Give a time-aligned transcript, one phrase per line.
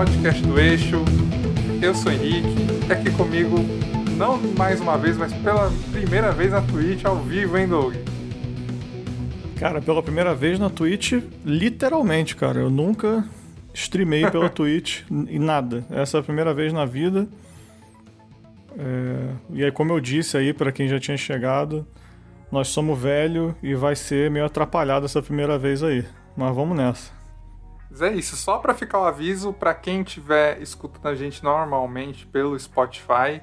[0.00, 1.04] podcast do Eixo.
[1.82, 2.48] Eu sou Henrique,
[2.88, 3.56] e aqui comigo,
[4.16, 7.94] não mais uma vez, mas pela primeira vez na Twitch ao vivo, hein, Doug?
[9.56, 12.60] Cara, pela primeira vez na Twitch, literalmente, cara.
[12.60, 13.28] Eu nunca
[13.74, 15.84] streamei pela Twitch e nada.
[15.90, 17.28] Essa é a primeira vez na vida.
[18.78, 19.34] É...
[19.52, 21.86] E aí, como eu disse aí, para quem já tinha chegado,
[22.50, 26.06] nós somos velho e vai ser meio atrapalhado essa primeira vez aí.
[26.34, 27.19] Mas vamos nessa.
[27.90, 32.24] Mas é isso, só para ficar o aviso para quem estiver escutando a gente normalmente
[32.24, 33.42] pelo Spotify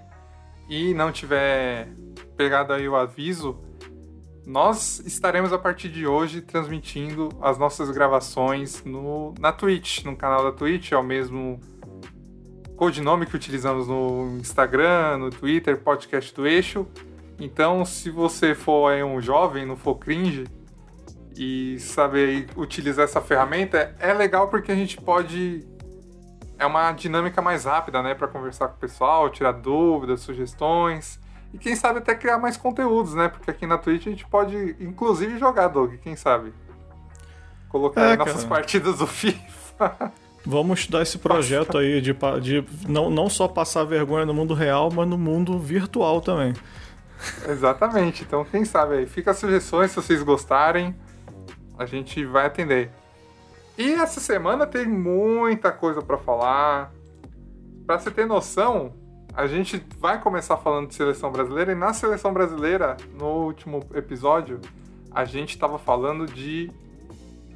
[0.70, 1.90] e não tiver
[2.38, 3.60] pegado aí o aviso,
[4.46, 10.42] nós estaremos a partir de hoje transmitindo as nossas gravações no, na Twitch, no canal
[10.42, 11.60] da Twitch, é o mesmo
[12.78, 16.88] codinome que utilizamos no Instagram, no Twitter, podcast do Eixo.
[17.38, 20.46] Então, se você for um jovem, não for cringe,
[21.38, 25.64] e saber utilizar essa ferramenta, é legal porque a gente pode.
[26.58, 28.16] É uma dinâmica mais rápida, né?
[28.16, 31.20] Para conversar com o pessoal, tirar dúvidas, sugestões.
[31.54, 33.30] E quem sabe até criar mais conteúdos, né?
[33.30, 36.52] Porque aqui na Twitch a gente pode, inclusive, jogar, Doug, quem sabe?
[37.70, 40.12] Colocar é, nossas partidas do FIFA.
[40.44, 44.90] Vamos estudar esse projeto aí de, de não, não só passar vergonha no mundo real,
[44.92, 46.54] mas no mundo virtual também.
[47.48, 48.24] Exatamente.
[48.24, 49.06] Então, quem sabe aí?
[49.06, 50.96] Fica as sugestões se vocês gostarem
[51.78, 52.92] a gente vai atender.
[53.78, 56.92] E essa semana tem muita coisa para falar.
[57.86, 58.94] Para você ter noção,
[59.34, 64.60] a gente vai começar falando de seleção brasileira e na seleção brasileira, no último episódio,
[65.12, 66.72] a gente estava falando de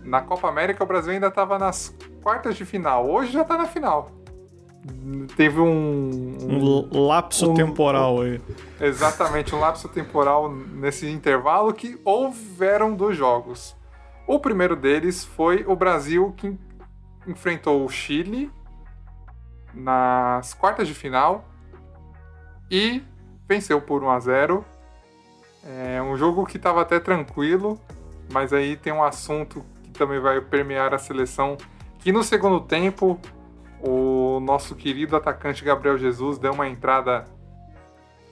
[0.04, 3.10] na Copa América o Brasil ainda estava nas quartas de final.
[3.10, 4.12] Hoje já está na final.
[5.36, 8.42] Teve um, um, um lapso um, temporal aí.
[8.80, 13.76] Exatamente, um lapso temporal nesse intervalo que houveram dois jogos.
[14.32, 16.58] O primeiro deles foi o Brasil que
[17.28, 18.50] enfrentou o Chile
[19.74, 21.44] nas quartas de final
[22.72, 23.04] e
[23.46, 24.66] venceu por 1 a 0.
[25.66, 27.78] É um jogo que estava até tranquilo,
[28.32, 31.58] mas aí tem um assunto que também vai permear a seleção,
[32.00, 33.20] que no segundo tempo
[33.82, 37.26] o nosso querido atacante Gabriel Jesus deu uma entrada,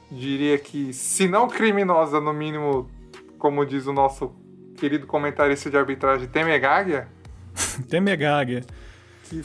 [0.09, 2.89] diria que, se não criminosa, no mínimo,
[3.37, 4.38] como diz o nosso
[4.79, 7.07] querido comentarista de arbitragem Temegagia.
[7.89, 8.63] Temegagia.
[9.25, 9.43] Que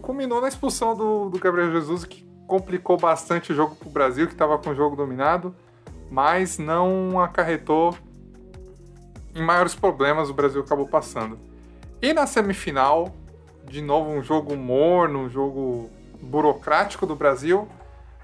[0.00, 4.26] culminou na expulsão do, do Gabriel Jesus, que complicou bastante o jogo para o Brasil,
[4.26, 5.54] que estava com o jogo dominado,
[6.10, 7.94] mas não acarretou
[9.34, 11.38] em maiores problemas, o Brasil acabou passando.
[12.00, 13.12] E na semifinal,
[13.64, 15.90] de novo um jogo morno, um jogo
[16.22, 17.68] burocrático do Brasil,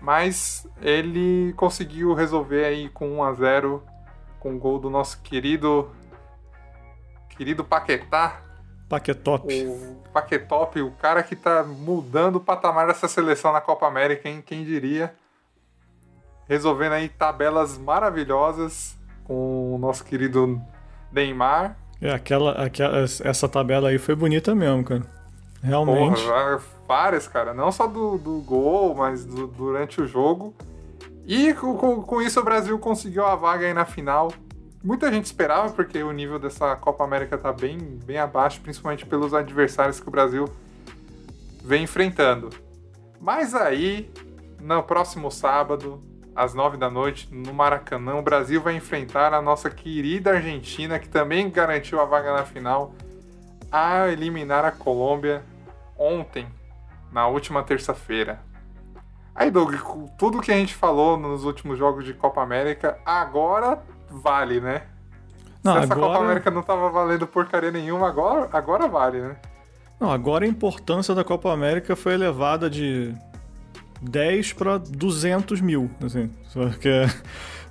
[0.00, 3.82] mas ele conseguiu resolver aí com 1 a 0
[4.40, 5.90] com o gol do nosso querido
[7.36, 8.40] querido Paquetá.
[8.88, 9.46] Paquetop.
[9.66, 14.42] O Paquetop, o cara que tá mudando o patamar dessa seleção na Copa América, hein?
[14.44, 15.14] Quem diria?
[16.48, 20.60] Resolvendo aí tabelas maravilhosas com o nosso querido
[21.10, 21.76] Neymar.
[22.00, 25.02] É, aquela, aquela essa tabela aí foi bonita mesmo, cara.
[25.62, 26.22] Realmente.
[26.22, 27.54] Porra, várias, cara.
[27.54, 30.54] Não só do, do gol, mas do, durante o jogo.
[31.26, 34.30] E com, com, isso o Brasil conseguiu a vaga aí na final
[34.84, 39.32] muita gente esperava, porque o nível dessa Copa América tá bem, bem abaixo, principalmente pelos
[39.32, 40.44] adversários que o Brasil
[41.64, 42.50] vem enfrentando.
[43.18, 44.12] Mas aí,
[44.60, 46.02] no próximo sábado,
[46.36, 51.08] às nove da noite, no Maracanã, o Brasil vai enfrentar a nossa querida Argentina, que
[51.08, 52.94] também garantiu a vaga na final,
[53.72, 55.42] a eliminar a Colômbia
[55.96, 56.46] ontem,
[57.10, 58.42] na última terça-feira.
[59.34, 59.74] Aí, Doug,
[60.18, 63.82] tudo que a gente falou nos últimos jogos de Copa América, agora
[64.22, 64.82] vale, né?
[65.62, 66.12] Não, Se essa agora...
[66.12, 69.36] Copa América não tava valendo porcaria nenhuma, agora, agora vale, né?
[69.98, 73.14] Não, agora a importância da Copa América foi elevada de
[74.02, 76.30] 10 para 200 mil, assim.
[76.52, 77.06] Porque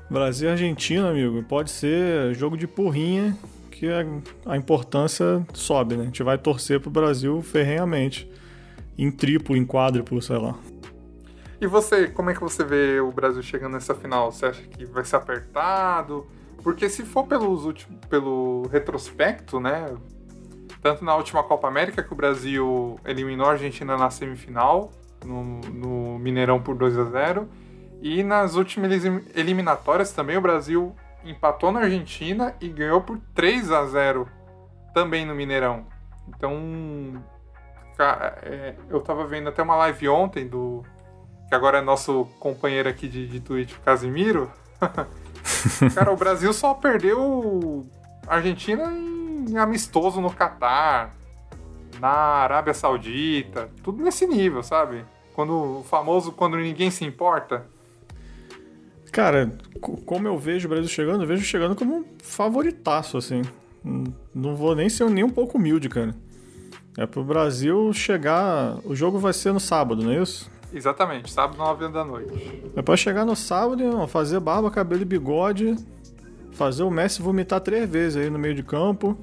[0.10, 3.38] Brasil e Argentina, amigo, pode ser jogo de porrinha
[3.70, 4.06] que a,
[4.54, 6.04] a importância sobe, né?
[6.04, 8.30] A gente vai torcer pro Brasil ferrenhamente.
[8.98, 10.56] Em triplo, em quádruplo, sei lá.
[11.64, 14.30] E você, como é que você vê o Brasil chegando nessa final?
[14.30, 16.28] Você acha que vai ser apertado?
[16.62, 19.96] Porque se for pelos últimos, pelo retrospecto, né?
[20.82, 24.92] Tanto na última Copa América que o Brasil eliminou a Argentina na semifinal,
[25.24, 27.48] no, no Mineirão por 2 a 0
[28.02, 28.92] e nas últimas
[29.34, 30.94] eliminatórias também o Brasil
[31.24, 34.28] empatou na Argentina e ganhou por 3 a 0
[34.94, 35.86] também no Mineirão.
[36.28, 37.24] Então,
[38.42, 40.84] é, eu tava vendo até uma live ontem do
[41.48, 44.52] que agora é nosso companheiro aqui de, de Twitch, Casimiro.
[45.94, 47.86] Cara, o Brasil só perdeu
[48.28, 51.16] a Argentina em amistoso no Catar.
[52.00, 55.06] na Arábia Saudita, tudo nesse nível, sabe?
[55.34, 57.66] Quando o famoso quando ninguém se importa.
[59.12, 59.52] Cara,
[60.06, 63.44] como eu vejo o Brasil chegando, eu vejo chegando como um favoritaço, assim.
[64.34, 66.16] Não vou nem ser nem um pouco humilde, cara.
[66.98, 68.78] É pro Brasil chegar.
[68.84, 70.50] O jogo vai ser no sábado, não é isso?
[70.74, 72.72] Exatamente, sábado, 9 da noite.
[72.76, 75.76] É pra chegar no sábado, irmão, fazer barba, cabelo e bigode,
[76.54, 79.18] fazer o Messi vomitar três vezes aí no meio de campo.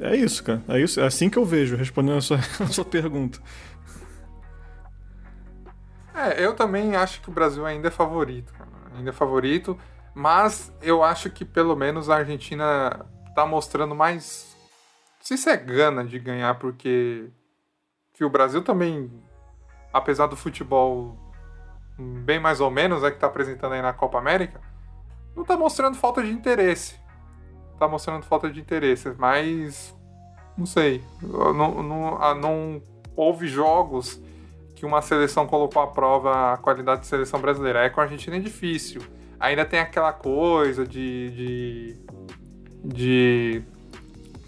[0.00, 0.62] É isso, cara.
[0.68, 1.00] É isso.
[1.00, 3.40] É assim que eu vejo, respondendo a sua, a sua pergunta.
[6.14, 8.70] É, eu também acho que o Brasil ainda é favorito, cara.
[8.96, 9.78] Ainda é favorito,
[10.14, 14.56] mas eu acho que pelo menos a Argentina tá mostrando mais.
[15.20, 17.28] Se é gana de ganhar, porque
[18.12, 19.10] que o Brasil também,
[19.94, 21.16] apesar do futebol
[21.96, 24.60] bem mais ou menos, é que tá apresentando aí na Copa América,
[25.36, 26.96] não tá mostrando falta de interesse.
[27.78, 29.96] Tá mostrando falta de interesse, mas
[30.58, 31.00] não sei.
[31.22, 32.82] Não, não, não
[33.16, 34.20] houve jogos
[34.74, 37.82] que uma seleção colocou à prova a qualidade de seleção brasileira.
[37.82, 39.00] Aí com a Argentina é difícil.
[39.38, 41.96] Ainda tem aquela coisa de, de,
[42.84, 43.62] de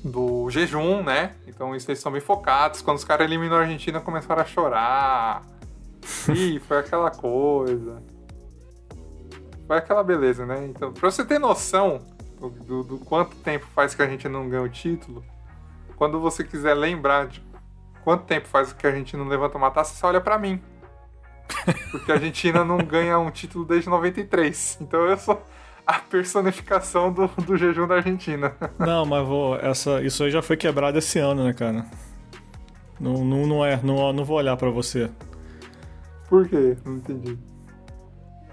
[0.07, 1.35] do jejum, né?
[1.47, 2.81] Então eles estão bem focados.
[2.81, 5.43] Quando os caras eliminam a Argentina, começaram a chorar.
[6.35, 8.03] Ih, foi aquela coisa.
[9.67, 10.65] Foi aquela beleza, né?
[10.67, 12.01] Então, pra você ter noção
[12.39, 15.25] do, do, do quanto tempo faz que a gente não ganha o título,
[15.97, 17.45] quando você quiser lembrar de
[18.05, 20.63] quanto tempo faz que a gente não levanta uma taça, você olha para mim.
[21.91, 24.79] Porque a Argentina não ganha um título desde 93.
[24.81, 25.43] Então eu sou
[25.87, 28.53] a personificação do, do jejum da Argentina.
[28.79, 31.87] Não, mas vou, essa, isso aí já foi quebrado esse ano, né, cara?
[32.99, 35.09] Não, não, não é, não, não vou olhar para você.
[36.29, 36.77] Por quê?
[36.85, 37.39] Não entendi.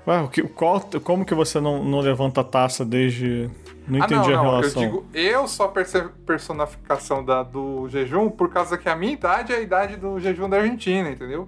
[0.05, 3.49] Ué, o que, qual, como que você não, não levanta a taça desde
[3.87, 4.51] não entendi ah, não, a não.
[4.51, 4.83] relação.
[4.83, 5.69] Eu digo, eu sou a
[6.25, 10.49] personificação da, do jejum por causa que a minha idade é a idade do jejum
[10.49, 11.47] da Argentina, entendeu?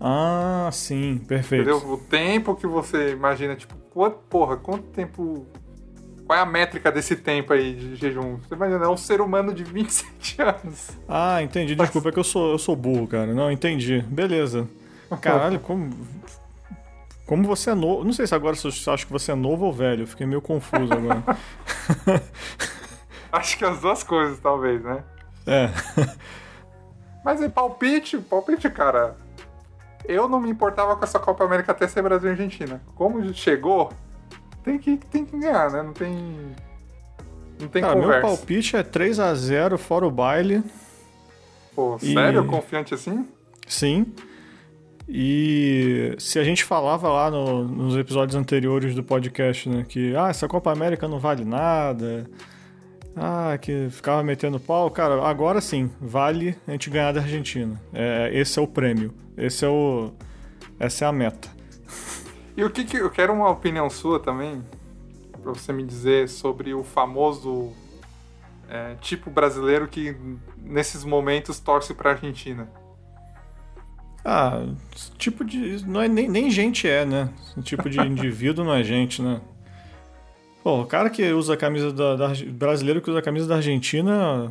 [0.00, 1.70] Ah, sim, perfeito.
[1.70, 1.92] Entendeu?
[1.92, 5.46] O tempo que você imagina, tipo, quanto, porra, quanto tempo.
[6.26, 8.38] Qual é a métrica desse tempo aí de jejum?
[8.38, 10.90] Você imagina, é um ser humano de 27 anos.
[11.08, 11.74] Ah, entendi.
[11.74, 13.32] Desculpa, é que eu sou, eu sou burro, cara.
[13.34, 14.00] Não, entendi.
[14.08, 14.68] Beleza.
[15.20, 15.90] Caralho, como.
[17.26, 18.04] Como você é novo.
[18.04, 20.06] Não sei se agora você acha que você é novo ou velho.
[20.06, 21.22] Fiquei meio confuso agora.
[23.32, 25.02] Acho que as duas coisas, talvez, né?
[25.46, 25.70] É.
[27.24, 29.16] Mas é palpite, palpite, cara.
[30.04, 32.80] Eu não me importava com essa Copa América até ser Brasil e Argentina.
[32.94, 33.90] Como chegou,
[34.62, 35.82] tem que, tem que ganhar, né?
[35.82, 36.54] Não tem.
[37.60, 38.26] Não tem cara, conversa.
[38.26, 40.62] Meu palpite é 3 a 0 fora o baile.
[41.74, 42.44] Pô, sério?
[42.44, 42.46] E...
[42.46, 43.26] Confiante assim?
[43.66, 44.12] Sim.
[45.08, 50.28] E se a gente falava lá no, nos episódios anteriores do podcast, né, que ah,
[50.28, 52.26] essa Copa América não vale nada,
[53.16, 57.80] ah, que ficava metendo pau, cara, agora sim, vale a gente ganhar da Argentina.
[57.92, 60.12] É, esse é o prêmio, esse é o,
[60.78, 61.48] essa é a meta.
[62.56, 64.62] E o que, que eu quero uma opinião sua também,
[65.42, 67.72] para você me dizer sobre o famoso
[68.68, 70.16] é, tipo brasileiro que
[70.58, 72.68] nesses momentos torce para a Argentina.
[74.24, 74.66] Ah,
[75.18, 75.86] tipo de.
[75.86, 77.28] Não é, nem, nem gente é, né?
[77.62, 79.40] tipo de indivíduo não é gente, né?
[80.64, 83.56] Pô, o cara que usa a camisa da, da, brasileiro que usa a camisa da
[83.56, 84.50] Argentina.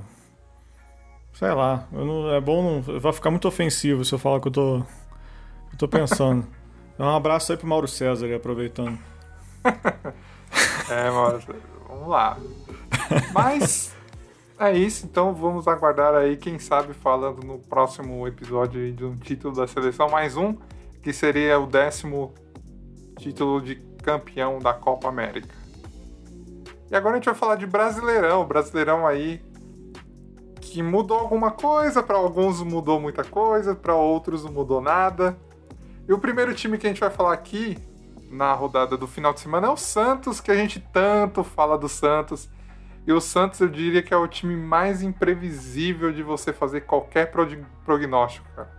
[1.34, 2.62] Sei lá, não, é bom.
[2.84, 4.76] Não, vai ficar muito ofensivo se eu falar que eu tô.
[4.78, 6.46] Eu tô pensando.
[7.00, 9.00] Dá um abraço aí pro Mauro César, aproveitando.
[10.88, 11.42] é, Mauro,
[11.90, 12.38] vamos lá.
[13.34, 13.92] Mas
[14.60, 19.56] é isso, então vamos aguardar aí, quem sabe, falando no próximo episódio de um título
[19.56, 20.56] da seleção, mais um,
[21.02, 22.36] que seria o décimo
[23.18, 25.63] título de campeão da Copa América.
[26.94, 29.42] E agora a gente vai falar de Brasileirão, Brasileirão aí
[30.62, 35.36] que mudou alguma coisa, para alguns mudou muita coisa, para outros não mudou nada.
[36.08, 37.80] E o primeiro time que a gente vai falar aqui
[38.30, 41.90] na rodada do final de semana é o Santos, que a gente tanto fala do
[41.90, 42.48] Santos
[43.08, 47.32] e o Santos eu diria que é o time mais imprevisível de você fazer qualquer
[47.84, 48.70] prognóstico, cara.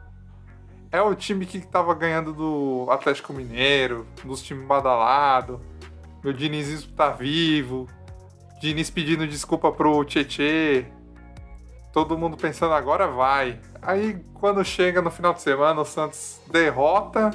[0.93, 5.59] É o time que estava ganhando do Atlético Mineiro, dos times badalados.
[6.23, 7.89] Meu Dinizismo tá vivo.
[8.65, 10.87] Diniz pedindo desculpa pro Tietê.
[11.93, 13.61] Todo mundo pensando agora vai.
[13.83, 17.31] Aí quando chega no final de semana, o Santos derrota.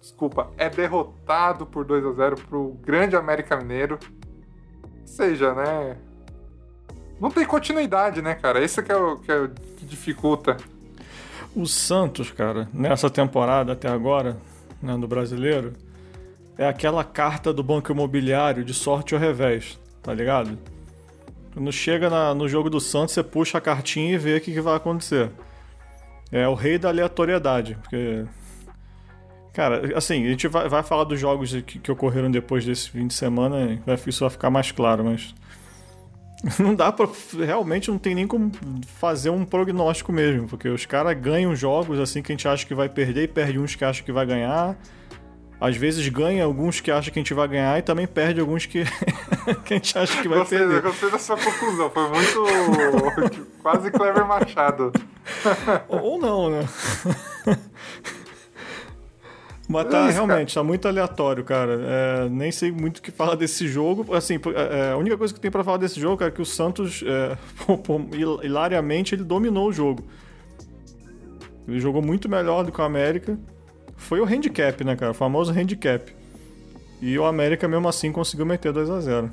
[0.00, 3.98] Desculpa, é derrotado por 2 a 0 pro grande América Mineiro
[5.04, 5.98] seja, né?
[7.20, 8.64] Não tem continuidade, né, cara?
[8.64, 10.56] Esse que é o que, é o que dificulta.
[11.54, 14.38] O Santos, cara, nessa temporada até agora,
[14.80, 15.74] né, do brasileiro,
[16.56, 20.58] é aquela carta do banco imobiliário de sorte ao revés, tá ligado?
[21.52, 24.52] Quando chega na, no jogo do Santos, você puxa a cartinha e vê o que,
[24.52, 25.30] que vai acontecer.
[26.30, 28.24] É o rei da aleatoriedade, porque
[29.52, 33.06] Cara, assim, a gente vai, vai falar dos jogos que, que, ocorreram depois desse fim
[33.06, 35.34] de semana, isso vai ficar mais claro, mas.
[36.58, 37.06] Não dá pra.
[37.44, 38.50] Realmente não tem nem como
[38.96, 42.74] fazer um prognóstico mesmo, porque os caras ganham jogos assim que a gente acha que
[42.74, 44.74] vai perder e perde uns que acha que vai ganhar.
[45.60, 48.64] Às vezes ganha alguns que acha que a gente vai ganhar e também perde alguns
[48.64, 48.82] que,
[49.64, 50.76] que a gente acha que vai gostei, perder.
[50.76, 53.46] Eu gostei da sua conclusão, foi muito.
[53.62, 54.90] quase Clever Machado.
[55.86, 56.66] Ou não, né?
[59.68, 61.78] Mas tá, é realmente, tá muito aleatório, cara.
[61.80, 64.14] É, nem sei muito o que falar desse jogo.
[64.14, 66.42] Assim, é, é, a única coisa que tem para falar desse jogo, cara, é que
[66.42, 67.38] o Santos, é,
[68.42, 70.04] hilariamente, ele dominou o jogo.
[71.68, 73.38] Ele jogou muito melhor do que o América.
[74.00, 75.12] Foi o handicap, né, cara?
[75.12, 76.14] O famoso handicap.
[77.00, 79.30] E o América, mesmo assim, conseguiu meter 2 a 0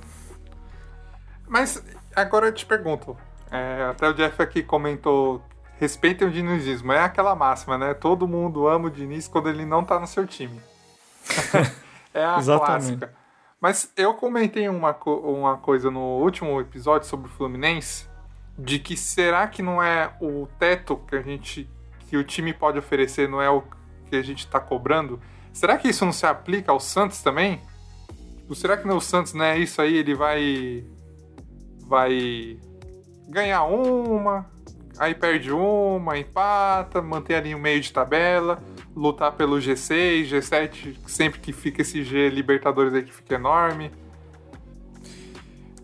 [1.47, 1.83] Mas
[2.15, 3.17] agora eu te pergunto.
[3.51, 5.41] É, até o Jeff aqui comentou
[5.79, 6.91] respeitem o dinizismo.
[6.91, 7.93] É aquela máxima, né?
[7.93, 10.59] Todo mundo ama o Diniz quando ele não tá no seu time.
[12.13, 13.13] é a clássica.
[13.59, 18.07] Mas eu comentei uma, uma coisa no último episódio sobre o Fluminense,
[18.57, 21.69] de que será que não é o teto que a gente
[22.07, 23.63] que o time pode oferecer, não é o
[24.07, 25.19] que a gente está cobrando?
[25.53, 27.61] Será que isso não se aplica ao Santos também?
[28.37, 29.95] Tipo, será que no Santos não é isso aí?
[29.97, 30.85] Ele vai
[31.87, 32.57] vai
[33.27, 34.45] ganhar uma,
[34.97, 38.61] aí perde uma, empata, mantém ali o meio de tabela,
[38.95, 43.91] lutar pelo G6, G7, sempre que fica esse G Libertadores aí que fica enorme.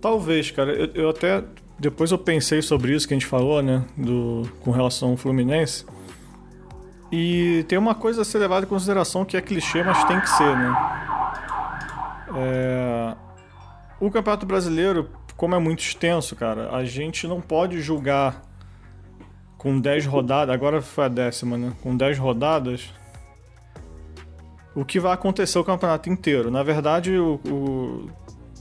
[0.02, 0.74] Talvez, cara.
[0.74, 1.44] Eu, eu, até.
[1.80, 3.86] Depois eu pensei sobre isso que a gente falou, né?
[3.98, 5.86] Do, com relação ao Fluminense.
[7.16, 10.28] E tem uma coisa a ser levada em consideração que é clichê, mas tem que
[10.32, 10.76] ser, né?
[12.36, 13.16] É...
[14.00, 18.42] O Campeonato Brasileiro, como é muito extenso, cara, a gente não pode julgar
[19.60, 21.74] com 10 rodadas, agora foi a décima, né?
[21.84, 22.92] Com 10 rodadas,
[24.74, 26.50] o que vai acontecer o campeonato inteiro.
[26.50, 28.10] Na verdade, o, o,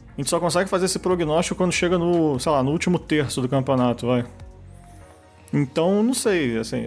[0.09, 3.40] a gente só consegue fazer esse prognóstico quando chega no, sei lá, no último terço
[3.40, 4.26] do campeonato, vai.
[5.50, 6.87] Então, não sei, assim,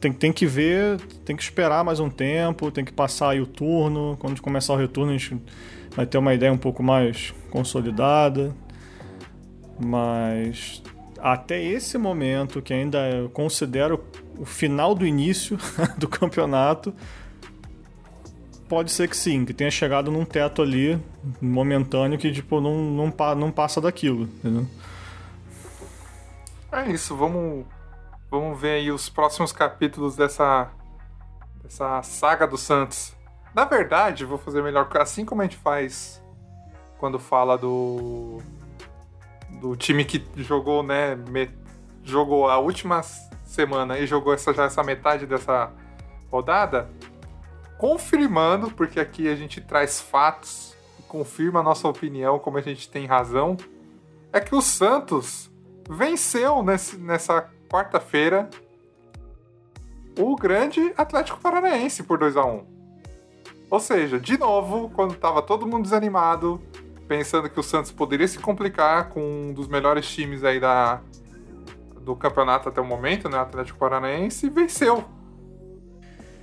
[0.00, 3.46] tem, tem que ver, tem que esperar mais um tempo, tem que passar aí o
[3.46, 4.16] turno.
[4.18, 5.40] Quando começar o retorno, a gente
[5.94, 8.54] vai ter uma ideia um pouco mais consolidada.
[9.78, 10.82] Mas
[11.18, 14.02] até esse momento, que ainda eu considero
[14.38, 15.58] o final do início
[15.98, 16.94] do campeonato,
[18.66, 20.98] pode ser que sim, que tenha chegado num teto ali
[21.42, 24.66] momentâneo que tipo não, não, não passa daquilo, entendeu?
[26.72, 27.66] É isso, vamos
[28.30, 30.70] vamos ver aí os próximos capítulos dessa
[31.62, 33.14] dessa saga do Santos.
[33.54, 36.22] Na verdade, vou fazer melhor, assim como a gente faz
[36.98, 38.38] quando fala do
[39.60, 41.50] do time que jogou, né, me,
[42.04, 43.02] jogou a última
[43.44, 45.72] semana e jogou essa, já essa metade dessa
[46.30, 46.88] rodada,
[47.76, 50.76] confirmando, porque aqui a gente traz fatos,
[51.08, 53.56] confirma a nossa opinião, como a gente tem razão,
[54.32, 55.50] é que o Santos
[55.88, 58.50] venceu nesse, nessa quarta-feira
[60.18, 62.64] o grande Atlético Paranaense por 2 a 1
[63.70, 66.60] Ou seja, de novo, quando estava todo mundo desanimado,
[67.06, 71.00] pensando que o Santos poderia se complicar com um dos melhores times aí da,
[72.02, 73.38] do campeonato até o momento, né?
[73.38, 75.04] Atlético Paranaense, venceu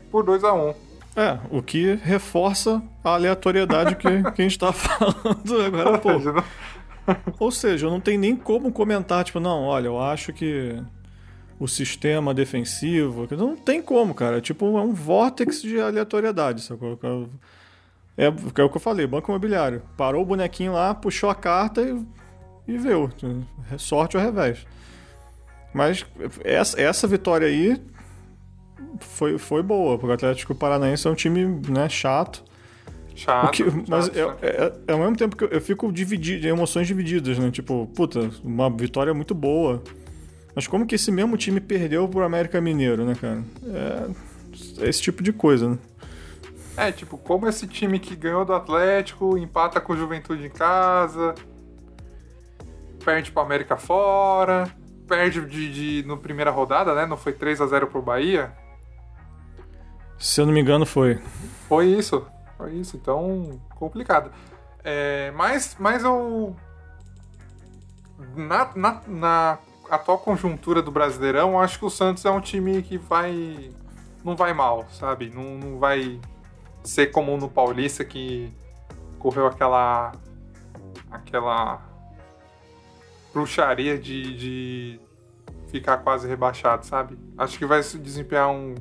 [0.09, 0.73] por 2 a 1
[1.15, 6.43] É, o que reforça a aleatoriedade que, que a gente tá falando agora pouco.
[7.39, 10.81] Ou seja, não tem nem como comentar, tipo, não, olha, eu acho que
[11.59, 13.27] o sistema defensivo.
[13.31, 14.37] Não tem como, cara.
[14.37, 16.99] É tipo, é um vórtex de aleatoriedade, sacou?
[18.17, 19.81] É, é o que eu falei, banco imobiliário.
[19.95, 23.09] Parou o bonequinho lá, puxou a carta e, e viu.
[23.77, 24.65] Sorte ao revés.
[25.73, 26.05] Mas
[26.43, 27.79] essa, essa vitória aí
[28.99, 32.43] foi, foi boa, porque o Atlético Paranaense é um time né, chato.
[33.15, 33.51] Chato.
[33.51, 36.87] Que, mas chato, é, é, é, ao mesmo tempo que eu, eu fico dividido, emoções
[36.87, 37.51] divididas, né?
[37.51, 39.83] Tipo, puta, uma vitória muito boa.
[40.57, 43.43] Mas como que esse mesmo time perdeu pro América Mineiro, né, cara?
[43.67, 45.77] É, esse tipo de coisa, né?
[46.75, 51.35] É, tipo, como esse time que ganhou do Atlético empata com o Juventude em casa,
[53.05, 54.67] perde pro América fora,
[55.07, 57.05] perde de, de no primeira rodada, né?
[57.05, 58.51] Não foi 3 a 0 pro Bahia?
[60.17, 61.21] Se eu não me engano, foi.
[61.67, 62.25] Foi isso.
[62.57, 62.97] Foi isso.
[62.97, 64.31] Então, complicado.
[64.83, 66.55] É, mas, mas eu.
[68.35, 72.97] Na, na, na atual conjuntura do Brasileirão, acho que o Santos é um time que
[72.97, 73.71] vai.
[74.23, 75.31] Não vai mal, sabe?
[75.33, 76.19] Não, não vai
[76.83, 78.51] ser como no Paulista que
[79.19, 80.11] correu aquela
[81.11, 81.81] aquela
[83.33, 84.99] bruxaria de, de
[85.67, 87.17] ficar quase rebaixado, sabe?
[87.37, 88.75] Acho que vai desempenhar um,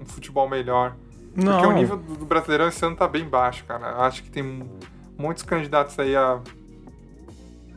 [0.00, 0.96] um futebol melhor.
[1.36, 1.52] Não.
[1.52, 3.96] Porque o nível do Brasileirão esse ano tá bem baixo, cara.
[3.98, 4.68] Acho que tem
[5.16, 6.40] muitos candidatos aí a,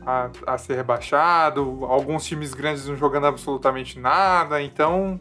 [0.06, 5.20] a, a ser rebaixado, alguns times grandes não jogando absolutamente nada, então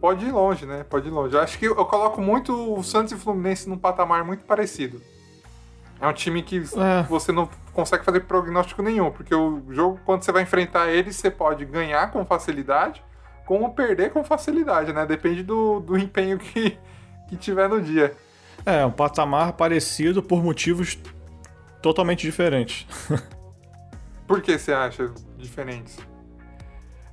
[0.00, 0.84] pode ir longe, né?
[0.88, 1.34] Pode ir longe.
[1.34, 5.00] Eu acho que eu coloco muito o Santos e o Fluminense num patamar muito parecido.
[6.00, 7.02] É um time que é.
[7.08, 11.30] você não consegue fazer prognóstico nenhum, porque o jogo, quando você vai enfrentar ele, você
[11.30, 13.02] pode ganhar com facilidade,
[13.44, 15.04] como perder com facilidade, né?
[15.04, 16.78] Depende do, do empenho que,
[17.28, 18.14] que tiver no dia.
[18.64, 20.96] É, um patamar parecido por motivos
[21.82, 22.86] totalmente diferentes.
[24.26, 25.98] por que você acha diferentes?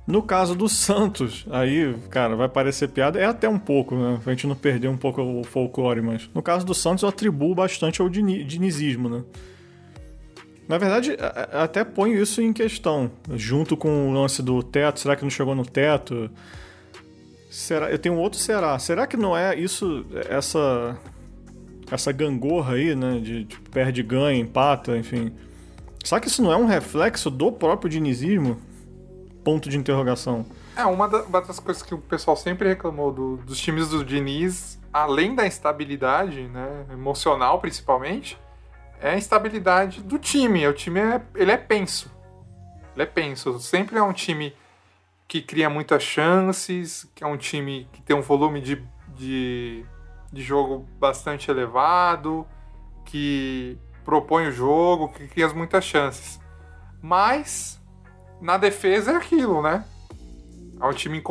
[0.06, 4.20] No caso do Santos, aí, cara, vai parecer piada, é até um pouco, né?
[4.22, 7.56] Pra gente não perder um pouco o folclore, mas no caso do Santos eu atribuo
[7.56, 9.24] bastante ao dinizismo, né?
[10.68, 11.16] Na verdade,
[11.52, 15.54] até ponho isso em questão, junto com o lance do teto, será que não chegou
[15.54, 16.30] no teto?
[17.50, 18.78] Será, eu tenho outro será.
[18.78, 20.96] Será que não é isso, essa
[21.90, 25.32] essa gangorra aí, né, de, de perde ganha, empata, enfim.
[26.04, 28.60] Será que isso não é um reflexo do próprio dinizismo?
[29.46, 30.44] ponto de interrogação.
[30.76, 35.36] É, uma, das coisas que o pessoal sempre reclamou do, dos times do Diniz, além
[35.36, 38.36] da instabilidade, né, emocional principalmente,
[39.00, 40.66] é a instabilidade do time.
[40.66, 42.10] O time é, ele é penso.
[42.94, 43.60] Ele é penso.
[43.60, 44.52] Sempre é um time
[45.28, 48.82] que cria muitas chances, que é um time que tem um volume de,
[49.14, 49.86] de,
[50.36, 52.46] de jogo bastante elevado,
[53.04, 56.38] que propõe o jogo, que cria muitas chances.
[57.02, 57.80] Mas
[58.40, 59.84] na defesa é aquilo, né?
[60.80, 61.22] É um time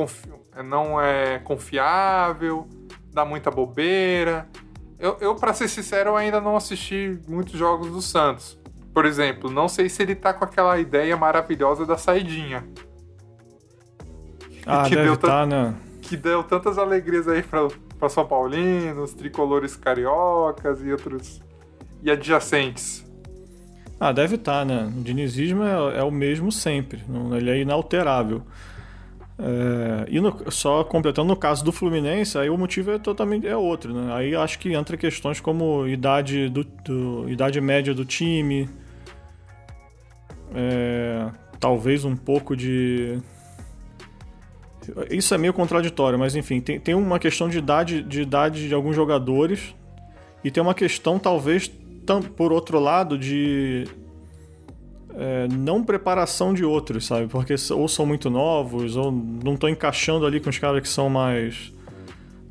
[0.63, 2.67] não é confiável,
[3.13, 4.49] dá muita bobeira.
[4.97, 8.60] Eu, eu para ser sincero, ainda não assisti muitos jogos do Santos.
[8.93, 12.65] Por exemplo, não sei se ele tá com aquela ideia maravilhosa da saidinha.
[14.65, 15.75] Ah, que deve deu tá, né?
[16.01, 17.43] Que deu tantas alegrias aí
[17.97, 21.41] para São Paulinos, tricolores cariocas e outros
[22.03, 23.05] e adjacentes.
[23.99, 24.91] Ah, deve estar, tá, né?
[24.95, 27.03] O dinizismo é, é, o mesmo sempre,
[27.38, 28.41] ele é inalterável.
[29.38, 33.55] É, e no, só completando no caso do Fluminense, aí o motivo é totalmente é
[33.55, 34.13] outro, né?
[34.13, 38.69] Aí acho que entra questões como idade, do, do idade média do time,
[40.53, 41.29] é,
[41.60, 43.19] talvez um pouco de
[45.10, 48.74] isso é meio contraditório, mas enfim, tem, tem uma questão de idade, de idade de
[48.74, 49.76] alguns jogadores
[50.43, 51.71] e tem uma questão talvez
[52.36, 53.88] por outro lado, de
[55.15, 57.28] é, não preparação de outros, sabe?
[57.28, 61.10] Porque ou são muito novos, ou não estão encaixando ali com os caras que são
[61.10, 61.74] mais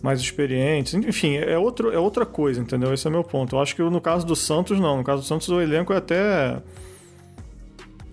[0.02, 0.92] mais experientes.
[0.92, 2.92] Enfim, é, outro, é outra coisa, entendeu?
[2.92, 3.56] Esse é meu ponto.
[3.56, 4.98] Eu acho que no caso do Santos, não.
[4.98, 6.60] No caso do Santos, o elenco é até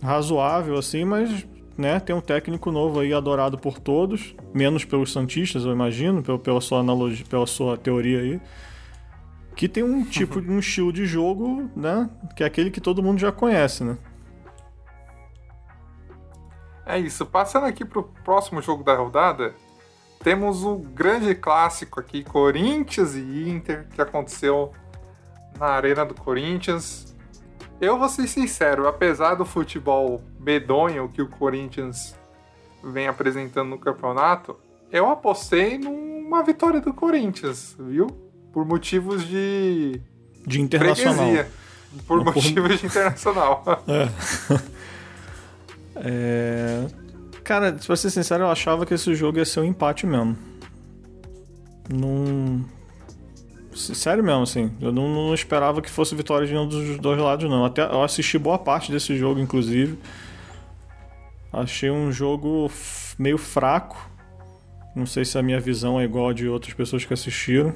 [0.02, 1.46] razoável, assim, mas
[1.78, 6.62] né, tem um técnico novo aí adorado por todos, menos pelos Santistas, eu imagino, pela
[6.62, 8.42] sua analogia, pela sua teoria aí
[9.56, 12.10] que tem um tipo, um estilo de jogo, né?
[12.36, 13.98] Que é aquele que todo mundo já conhece, né?
[16.86, 17.26] É isso.
[17.26, 19.54] Passando aqui pro próximo jogo da rodada,
[20.24, 24.72] temos o grande clássico aqui, Corinthians e Inter, que aconteceu
[25.60, 27.11] na Arena do Corinthians.
[27.82, 32.16] Eu vou ser sincero, apesar do futebol medonho que o Corinthians
[32.84, 34.56] vem apresentando no campeonato,
[34.92, 38.32] eu apostei numa vitória do Corinthians, viu?
[38.52, 40.00] por motivos de.
[40.46, 41.18] De internacional.
[41.18, 41.48] Freguesia,
[42.08, 42.78] por Não, motivos por...
[42.78, 43.64] de internacional.
[45.94, 46.88] É.
[46.88, 46.88] é.
[47.44, 50.38] Cara, pra ser sincero, eu achava que esse jogo ia ser um empate mesmo.
[51.94, 52.64] Não.
[53.74, 54.72] Sério mesmo, assim.
[54.82, 57.64] Eu não, não, esperava que fosse vitória de nenhum dos dois lados, não.
[57.64, 59.98] Até eu assisti boa parte desse jogo, inclusive.
[61.52, 62.70] Achei um jogo
[63.18, 64.10] meio fraco.
[64.96, 67.74] Não sei se a minha visão é igual a de outras pessoas que assistiram.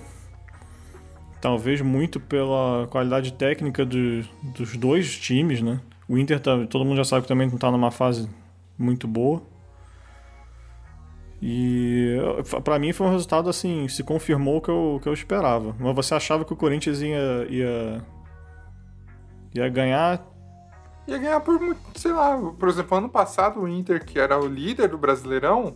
[1.40, 5.80] Talvez muito pela qualidade técnica do, dos dois times, né?
[6.08, 8.30] O Inter, tá, todo mundo já sabe que também não está numa fase
[8.78, 9.42] muito boa.
[11.48, 12.18] E
[12.64, 15.76] para mim foi um resultado assim, se confirmou o que eu, que eu esperava.
[15.80, 18.04] Mas você achava que o Corinthians ia, ia,
[19.54, 20.26] ia ganhar?
[21.08, 24.90] Ia ganhar por, sei lá, por exemplo, ano passado o Inter, que era o líder
[24.90, 25.76] do Brasileirão,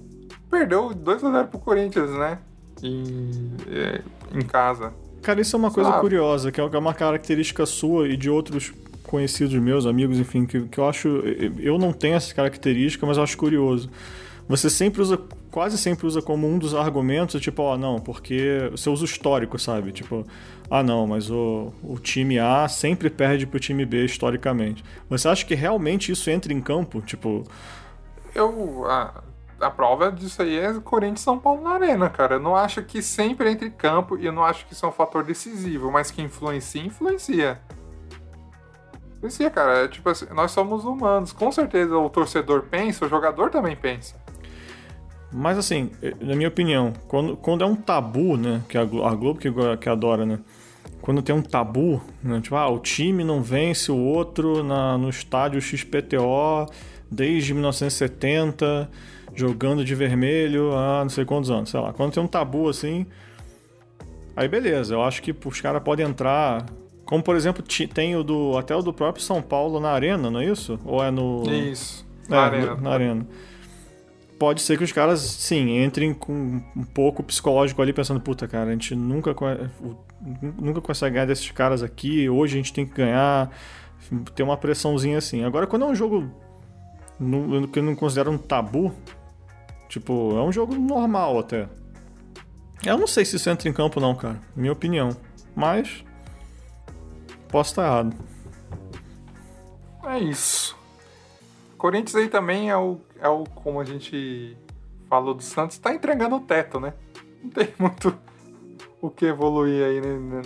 [0.50, 2.40] perdeu 2x0 pro Corinthians, né?
[2.82, 4.02] Em, é,
[4.34, 4.92] em casa.
[5.22, 9.54] Cara, isso é uma coisa curiosa, que é uma característica sua e de outros conhecidos
[9.62, 11.08] meus, amigos, enfim, que, que eu acho.
[11.60, 13.88] Eu não tenho essa característica, mas eu acho curioso.
[14.48, 15.20] você sempre usa,
[15.52, 19.06] quase sempre usa como um dos argumentos, tipo, ó, oh, não, porque você usa o
[19.06, 19.92] histórico, sabe?
[19.92, 20.26] Tipo,
[20.70, 24.84] ah, não, mas o, o time A sempre perde pro time B historicamente.
[25.10, 27.02] Você acha que realmente isso entra em campo?
[27.02, 27.44] Tipo.
[28.36, 28.86] Eu.
[28.86, 29.24] A,
[29.60, 32.36] a prova disso aí é Corinthians São Paulo na Arena, cara.
[32.36, 34.90] Eu não acho que sempre entre em campo e eu não acho que isso é
[34.90, 37.60] um fator decisivo, mas que influencia, influencia.
[39.18, 39.86] Influencia, cara.
[39.86, 41.34] É tipo assim, nós somos humanos.
[41.34, 44.16] Com certeza o torcedor pensa, o jogador também pensa.
[45.32, 48.64] Mas assim, na minha opinião, quando, quando é um tabu, né?
[48.68, 50.40] Que a Globo que, que adora, né?
[51.02, 52.42] Quando tem um tabu, né?
[52.42, 56.66] Tipo, ah, o time não vence o outro na, no estádio XPTO
[57.12, 58.90] desde 1970,
[59.36, 61.94] jogando de vermelho há não sei quantos anos, sei lá.
[61.94, 63.06] Quando tem um tabu assim,
[64.36, 66.66] aí beleza, eu acho que os caras podem entrar.
[67.06, 67.64] Como por exemplo,
[67.94, 68.58] tem o do.
[68.58, 70.80] Até o do próprio São Paulo na arena, não é isso?
[70.84, 71.44] Ou é no.
[71.48, 72.06] Isso.
[72.28, 72.76] É, na arena.
[72.76, 73.28] Na arena
[74.40, 78.70] pode ser que os caras, sim, entrem com um pouco psicológico ali, pensando, puta, cara,
[78.70, 79.36] a gente nunca,
[80.58, 83.52] nunca consegue ganhar desses caras aqui, hoje a gente tem que ganhar,
[84.34, 85.44] ter uma pressãozinha assim.
[85.44, 86.32] Agora, quando é um jogo
[87.72, 88.96] que eu não considero um tabu,
[89.90, 91.68] tipo, é um jogo normal até.
[92.86, 95.10] Eu não sei se isso entra em campo não, cara, minha opinião.
[95.54, 96.06] Mas,
[97.50, 98.16] posso estar errado.
[100.06, 100.78] É isso.
[101.78, 104.58] Corinthians aí também é o, é o como a gente
[105.10, 106.94] falou do Santos, tá entregando o teto, né?
[107.44, 108.16] Não tem muito
[109.02, 110.42] o que evoluir aí né,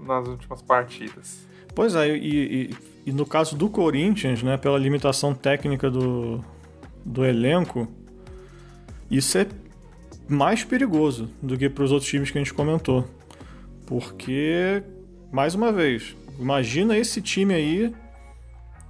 [0.00, 1.46] nas últimas partidas.
[1.74, 2.76] Pois é, e, e,
[3.06, 6.42] e, no caso do Corinthians, né, pela limitação técnica do,
[7.04, 7.86] do elenco,
[9.10, 9.46] isso é
[10.28, 13.04] mais perigoso do que para os outros times que a gente comentou.
[13.86, 14.82] Porque,
[15.32, 17.94] mais uma vez, imagina esse time aí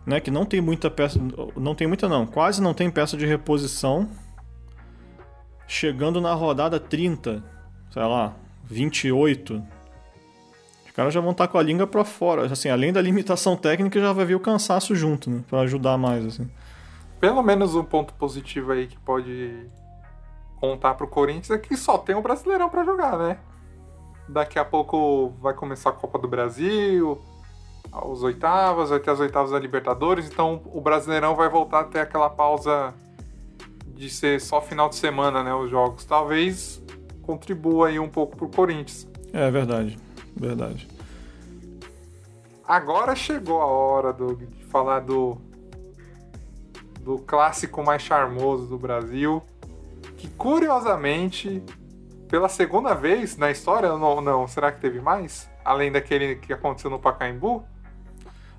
[0.08, 1.20] né, que não tem muita peça,
[1.54, 4.08] não tem muita não, quase não tem peça de reposição.
[5.66, 7.44] Chegando na rodada 30,
[7.90, 9.62] sei lá, 28,
[10.86, 12.46] os caras já vão estar com a língua para fora.
[12.46, 16.24] Assim, além da limitação técnica, já vai vir o cansaço junto, né, para ajudar mais
[16.24, 16.50] assim.
[17.20, 19.68] Pelo menos um ponto positivo aí que pode
[20.58, 23.36] contar pro Corinthians é que só tem o Brasileirão para jogar, né?
[24.26, 27.20] Daqui a pouco vai começar a Copa do Brasil,
[27.92, 32.00] os oitavas, vai ter as oitavas da Libertadores, então o Brasileirão vai voltar a ter
[32.00, 32.94] aquela pausa
[33.86, 36.04] de ser só final de semana, né, os jogos.
[36.04, 36.82] Talvez
[37.22, 39.08] contribua aí um pouco pro Corinthians.
[39.32, 39.98] É verdade,
[40.36, 40.88] verdade.
[42.66, 45.38] Agora chegou a hora do, de falar do
[47.08, 49.42] do clássico mais charmoso do Brasil,
[50.18, 51.62] que curiosamente,
[52.28, 55.48] pela segunda vez na história, não, não será que teve mais?
[55.64, 57.64] Além daquele que aconteceu no Pacaembu?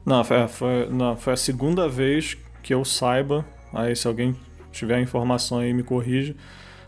[0.10, 3.46] Não, foi, foi, não, foi a segunda vez que eu saiba.
[3.72, 4.36] Aí, se alguém
[4.72, 6.36] tiver informação aí, me corrija.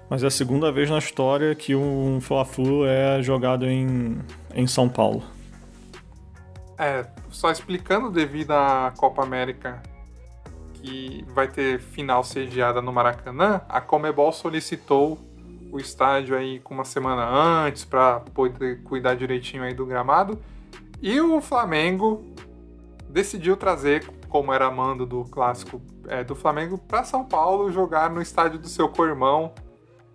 [0.10, 4.18] Mas é a segunda vez na história que um Fla-Flu é jogado em,
[4.56, 5.22] em São Paulo.
[6.80, 9.84] É, só explicando devido à Copa América
[10.74, 15.20] que vai ter final sediada no Maracanã, a Comebol solicitou
[15.72, 20.42] o estádio aí com uma semana antes para poder cuidar direitinho aí do gramado.
[21.00, 22.26] E o Flamengo
[23.12, 28.22] decidiu trazer, como era mando do clássico é, do Flamengo, para São Paulo jogar no
[28.22, 29.54] estádio do seu co-irmão,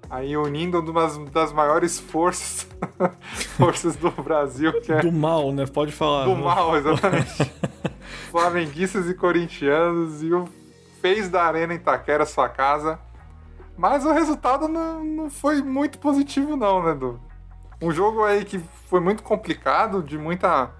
[0.08, 2.66] aí unindo uma das maiores forças
[3.56, 5.66] forças do Brasil, que é do mal, né?
[5.66, 6.24] Pode falar.
[6.24, 6.42] Do né?
[6.42, 7.52] mal, exatamente.
[8.30, 10.46] Flamenguistas e corintianos e o
[11.00, 12.98] fez da Arena Itaquera sua casa.
[13.76, 17.20] Mas o resultado não, não foi muito positivo não, né, Du?
[17.80, 20.70] Um jogo aí que foi muito complicado, de muita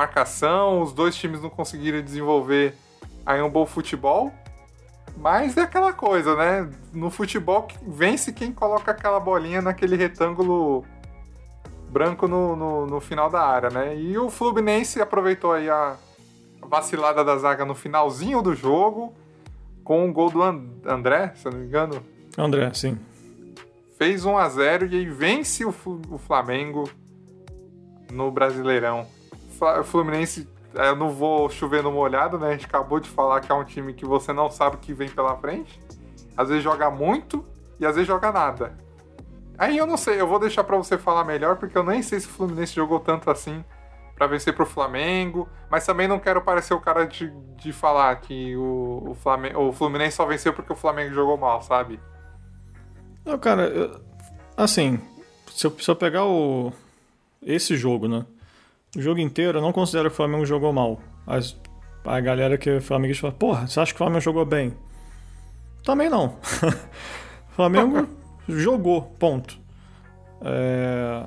[0.00, 2.74] marcação, os dois times não conseguiram desenvolver
[3.24, 4.32] aí um bom futebol.
[5.16, 6.70] Mas é aquela coisa, né?
[6.92, 10.84] No futebol vence quem coloca aquela bolinha naquele retângulo
[11.90, 13.96] branco no, no, no final da área, né?
[13.96, 15.96] E o Fluminense aproveitou aí a
[16.62, 19.12] vacilada da zaga no finalzinho do jogo,
[19.84, 22.02] com o gol do André, se eu não me engano.
[22.38, 22.98] André, sim.
[23.98, 25.74] Fez 1 a 0 e aí vence o,
[26.08, 26.88] o Flamengo
[28.10, 29.06] no Brasileirão.
[29.60, 32.48] O Fluminense, é, eu não vou chover no molhado, né?
[32.48, 34.92] A gente acabou de falar que é um time que você não sabe o que
[34.92, 35.80] vem pela frente.
[36.36, 37.44] Às vezes joga muito
[37.78, 38.74] e às vezes joga nada.
[39.58, 42.18] Aí eu não sei, eu vou deixar para você falar melhor, porque eu nem sei
[42.18, 43.62] se o Fluminense jogou tanto assim
[44.14, 48.56] para vencer pro Flamengo, mas também não quero parecer o cara de, de falar que
[48.56, 52.00] o, o, Flamengo, o Fluminense só venceu porque o Flamengo jogou mal, sabe?
[53.24, 54.00] Não, cara, eu,
[54.56, 55.00] assim,
[55.50, 56.72] se eu, se eu pegar o,
[57.42, 58.24] esse jogo, né?
[58.96, 61.00] O jogo inteiro, eu não considero que o Flamengo jogou mal.
[61.26, 61.56] As,
[62.04, 64.74] a galera que é flamenguista fala, porra, você acha que o Flamengo jogou bem?
[65.84, 66.36] Também não.
[67.54, 68.08] Flamengo
[68.48, 69.58] jogou, ponto.
[70.42, 71.26] É...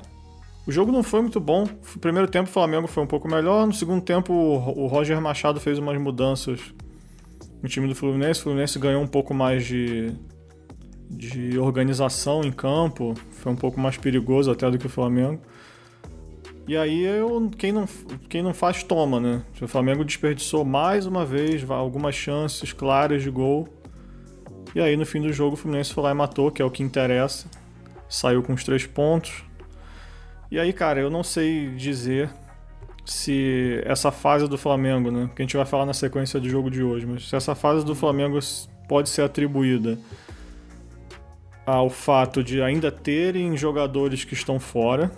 [0.66, 1.64] O jogo não foi muito bom.
[1.94, 3.66] No primeiro tempo o Flamengo foi um pouco melhor.
[3.66, 6.60] No segundo tempo o Roger Machado fez umas mudanças
[7.62, 8.40] no time do Fluminense.
[8.40, 10.12] O Fluminense ganhou um pouco mais de,
[11.10, 13.14] de organização em campo.
[13.32, 15.40] Foi um pouco mais perigoso até do que o Flamengo.
[16.66, 17.86] E aí eu, quem, não,
[18.28, 19.42] quem não faz, toma, né?
[19.60, 23.68] O Flamengo desperdiçou mais uma vez algumas chances claras de gol.
[24.74, 26.70] E aí no fim do jogo o Fluminense foi lá e matou, que é o
[26.70, 27.48] que interessa.
[28.08, 29.44] Saiu com os três pontos.
[30.50, 32.30] E aí, cara, eu não sei dizer
[33.04, 35.28] se essa fase do Flamengo, né?
[35.36, 37.84] Que a gente vai falar na sequência do jogo de hoje, mas se essa fase
[37.84, 38.38] do Flamengo
[38.88, 39.98] pode ser atribuída
[41.66, 45.10] ao fato de ainda terem jogadores que estão fora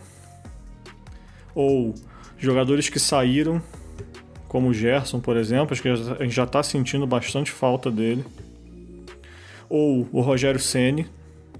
[1.57, 1.95] ou
[2.37, 3.63] jogadores que saíram,
[4.47, 8.23] como o Gerson, por exemplo, acho que a gente já está sentindo bastante falta dele.
[9.69, 11.07] Ou o Rogério Ceni,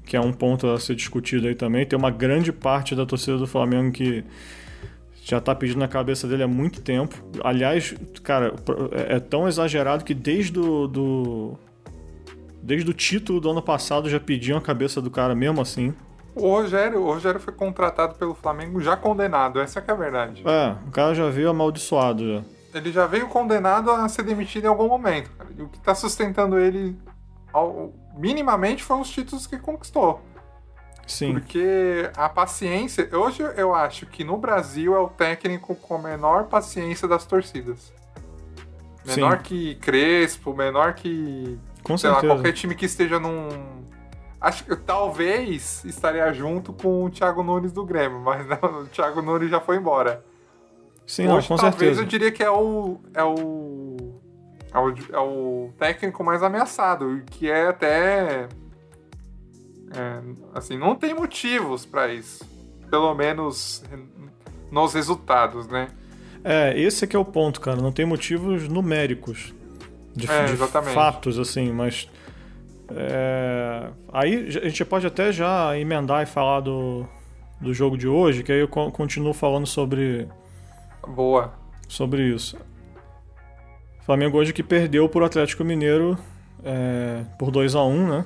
[0.05, 1.87] que é um ponto a ser discutido aí também.
[1.87, 4.23] Tem uma grande parte da torcida do Flamengo que
[5.25, 7.17] já está pedindo na cabeça dele há muito tempo.
[7.43, 8.55] Aliás, cara,
[9.09, 11.59] é tão exagerado que desde do,
[12.63, 15.95] desde o título do ano passado já pediam a cabeça do cara mesmo assim.
[16.37, 20.43] O Rogério, o Rogério foi contratado pelo Flamengo já condenado, essa é a verdade.
[20.47, 22.43] É, o cara já veio amaldiçoado já.
[22.75, 25.31] Ele já veio condenado a ser demitido em algum momento.
[25.59, 26.95] O que está sustentando ele
[27.51, 30.21] ao, minimamente foram os títulos que conquistou.
[31.07, 31.33] Sim.
[31.33, 33.09] Porque a paciência.
[33.13, 37.93] Hoje eu acho que no Brasil é o técnico com a menor paciência das torcidas.
[39.07, 39.43] Menor Sim.
[39.43, 41.59] que Crespo, menor que.
[41.83, 42.27] Com sei certeza.
[42.27, 43.86] lá, qualquer time que esteja num
[44.41, 49.23] Acho que talvez estaria junto com o Thiago Nunes do Grêmio, mas não, o Thiago
[49.23, 50.25] Nunes já foi embora.
[51.07, 52.03] Sim, Hoje, não, com talvez certeza.
[52.03, 53.97] eu diria que é o, é o,
[54.75, 58.49] é o, é o técnico mais ameaçado, que é até.
[59.95, 60.21] É,
[60.53, 62.45] assim, não tem motivos para isso.
[62.91, 63.83] Pelo menos
[64.71, 65.89] nos resultados, né?
[66.45, 67.81] É, esse é que é o ponto, cara.
[67.81, 69.55] Não tem motivos numéricos.
[70.15, 70.57] De, é, de
[70.95, 72.09] fatos, assim, mas
[72.91, 77.07] é, aí a gente pode até já emendar e falar do,
[77.61, 80.29] do jogo de hoje, que aí eu continuo falando sobre.
[81.07, 81.55] Boa.
[81.89, 82.59] Sobre isso.
[84.05, 86.17] Flamengo hoje que perdeu por Atlético Mineiro
[86.65, 88.25] é, por 2 a 1 né?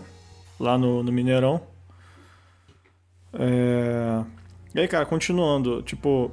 [0.58, 1.60] Lá no, no Mineirão.
[3.32, 4.22] É...
[4.74, 6.30] E aí, cara, continuando, tipo.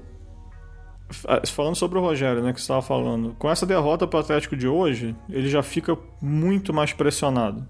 [1.47, 3.33] Falando sobre o Rogério, né, que você estava falando.
[3.39, 7.65] Com essa derrota para o Atlético de hoje, ele já fica muito mais pressionado.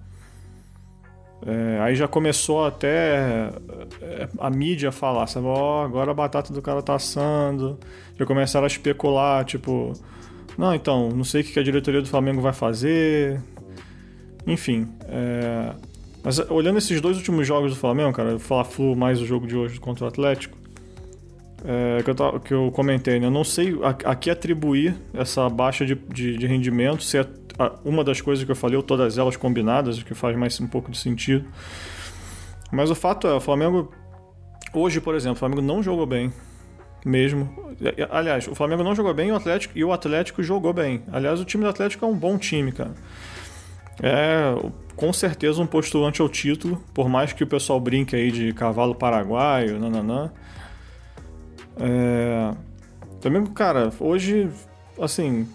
[1.46, 3.52] É, aí já começou até
[4.02, 5.46] é, a mídia falar, sabe?
[5.46, 7.80] Oh, agora a batata do cara tá assando.
[8.18, 9.94] Já começaram a especular, tipo,
[10.58, 13.40] não, então, não sei o que a diretoria do Flamengo vai fazer.
[14.46, 14.88] Enfim.
[15.08, 15.74] É...
[16.24, 19.56] Mas olhando esses dois últimos jogos do Flamengo, cara, o Fla-Flu mais o jogo de
[19.56, 20.58] hoje contra o Atlético,
[21.64, 23.28] é, que, eu, que eu comentei, né?
[23.28, 27.26] Eu não sei a, a que atribuir essa baixa de, de, de rendimento, se é
[27.84, 30.68] uma das coisas que eu falei, ou todas elas combinadas, o que faz mais um
[30.68, 31.48] pouco de sentido.
[32.72, 33.92] Mas o fato é, o Flamengo,
[34.74, 36.32] hoje, por exemplo, o Flamengo não jogou bem,
[37.06, 37.50] mesmo.
[38.10, 41.04] Aliás, o Flamengo não jogou bem o Atlético, e o Atlético jogou bem.
[41.12, 42.94] Aliás, o time do Atlético é um bom time, cara.
[44.02, 44.54] É
[44.98, 48.96] com certeza um postulante ao título, por mais que o pessoal brinque aí de cavalo
[48.96, 50.32] paraguaio, nananã.
[51.80, 52.52] É...
[53.22, 54.50] Flamengo, cara, hoje,
[55.00, 55.48] assim,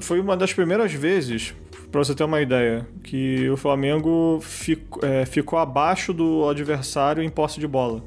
[0.00, 1.54] foi uma das primeiras vezes,
[1.90, 7.28] para você ter uma ideia, que o Flamengo fico, é, ficou abaixo do adversário em
[7.28, 8.02] posse de bola.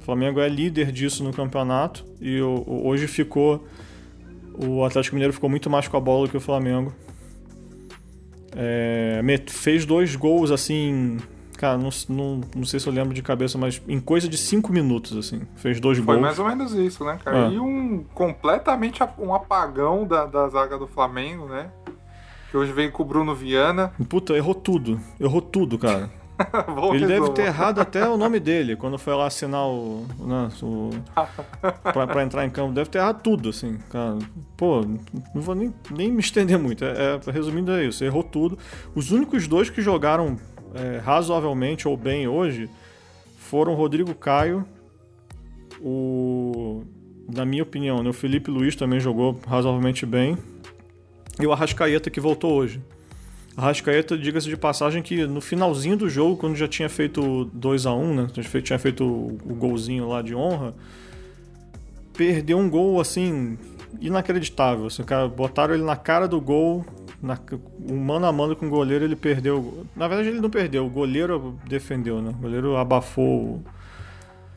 [0.00, 3.64] O Flamengo é líder disso no campeonato e hoje ficou.
[4.52, 6.92] O Atlético Mineiro ficou muito mais com a bola que o Flamengo.
[8.54, 11.18] É, fez dois gols assim.
[11.62, 14.72] Cara, não, não, não sei se eu lembro de cabeça, mas em coisa de cinco
[14.72, 15.42] minutos, assim.
[15.54, 16.18] Fez dois Foi gols.
[16.18, 17.46] Foi mais ou menos isso, né, cara?
[17.46, 17.50] É.
[17.50, 21.70] E um completamente um apagão da, da zaga do Flamengo, né?
[22.50, 23.92] Que hoje veio com o Bruno Viana.
[24.08, 24.98] Puta, errou tudo.
[25.20, 26.10] Errou tudo, cara.
[26.92, 30.04] Ele deve ter errado até o nome dele quando foi lá assinar o.
[30.18, 30.90] Né, o
[31.92, 32.72] pra, pra, entrar em campo.
[32.72, 34.18] Deve ter errado tudo, assim, cara.
[34.56, 34.80] Pô,
[35.32, 36.84] não vou nem, nem me estender muito.
[36.84, 38.02] É, é, resumindo, é isso.
[38.02, 38.58] Errou tudo.
[38.96, 40.36] Os únicos dois que jogaram
[40.74, 42.68] é, razoavelmente ou bem hoje
[43.36, 44.64] foram Rodrigo Caio,
[45.80, 46.84] o.
[47.32, 50.36] Na minha opinião, né, o Felipe Luiz também jogou razoavelmente bem.
[51.40, 52.80] E o Arrascaeta que voltou hoje.
[53.56, 57.92] Arrascaeta, diga-se de passagem, que no finalzinho do jogo, quando já tinha feito 2 a
[57.92, 58.26] 1 né?
[58.62, 60.74] Tinha feito o golzinho lá de honra,
[62.14, 63.58] perdeu um gol assim,
[64.00, 64.86] inacreditável.
[64.86, 66.84] Assim, cara, botaram ele na cara do gol,
[67.22, 67.38] na,
[67.88, 69.86] o mano a mano com o goleiro ele perdeu.
[69.94, 72.30] Na verdade ele não perdeu, o goleiro defendeu, né?
[72.30, 73.62] O goleiro abafou,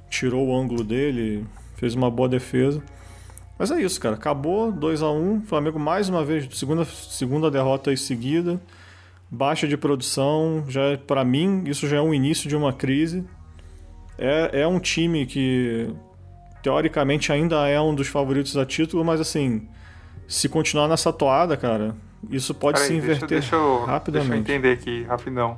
[0.09, 2.81] tirou o ângulo dele, fez uma boa defesa.
[3.57, 4.15] Mas é isso, cara.
[4.15, 8.59] Acabou 2 a 1 um, Flamengo mais uma vez, segunda, segunda derrota em seguida.
[9.29, 13.23] Baixa de produção, já para mim isso já é um início de uma crise.
[14.17, 15.89] É, é um time que
[16.63, 19.67] teoricamente ainda é um dos favoritos a título, mas assim,
[20.27, 21.95] se continuar nessa toada, cara,
[22.29, 24.29] isso pode Peraí, se inverter deixa, deixa eu, rapidamente.
[24.29, 25.57] Deixa eu entender aqui, rapidão.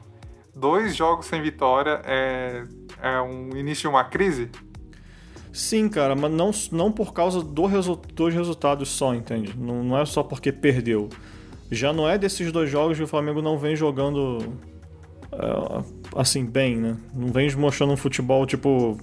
[0.56, 2.64] Dois jogos sem vitória é,
[3.02, 4.50] é um início de uma crise?
[5.54, 9.56] Sim, cara, mas não, não por causa do resu dos resultados só, entende?
[9.58, 11.10] Não, não é só porque perdeu.
[11.70, 14.38] Já não é desses dois jogos que o Flamengo não vem jogando
[15.34, 15.84] uh,
[16.16, 16.98] assim, bem, né?
[17.14, 18.98] Não vem mostrando um futebol, tipo,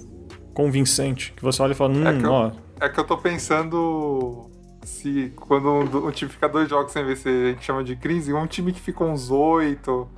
[0.54, 1.32] convincente.
[1.36, 2.52] Que você olha e fala, hum, é que eu, ó.
[2.80, 4.50] É que eu tô pensando
[4.84, 8.32] se quando um, um, time fica dois jogos sem vencer, a gente chama de crise,
[8.32, 10.08] um time que fica uns oito,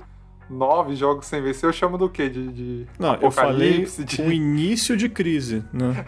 [0.49, 2.29] nove jogos sem vencer, eu chamo do quê?
[2.29, 4.21] De, de Não, eu falei de...
[4.21, 6.05] o início de crise, né?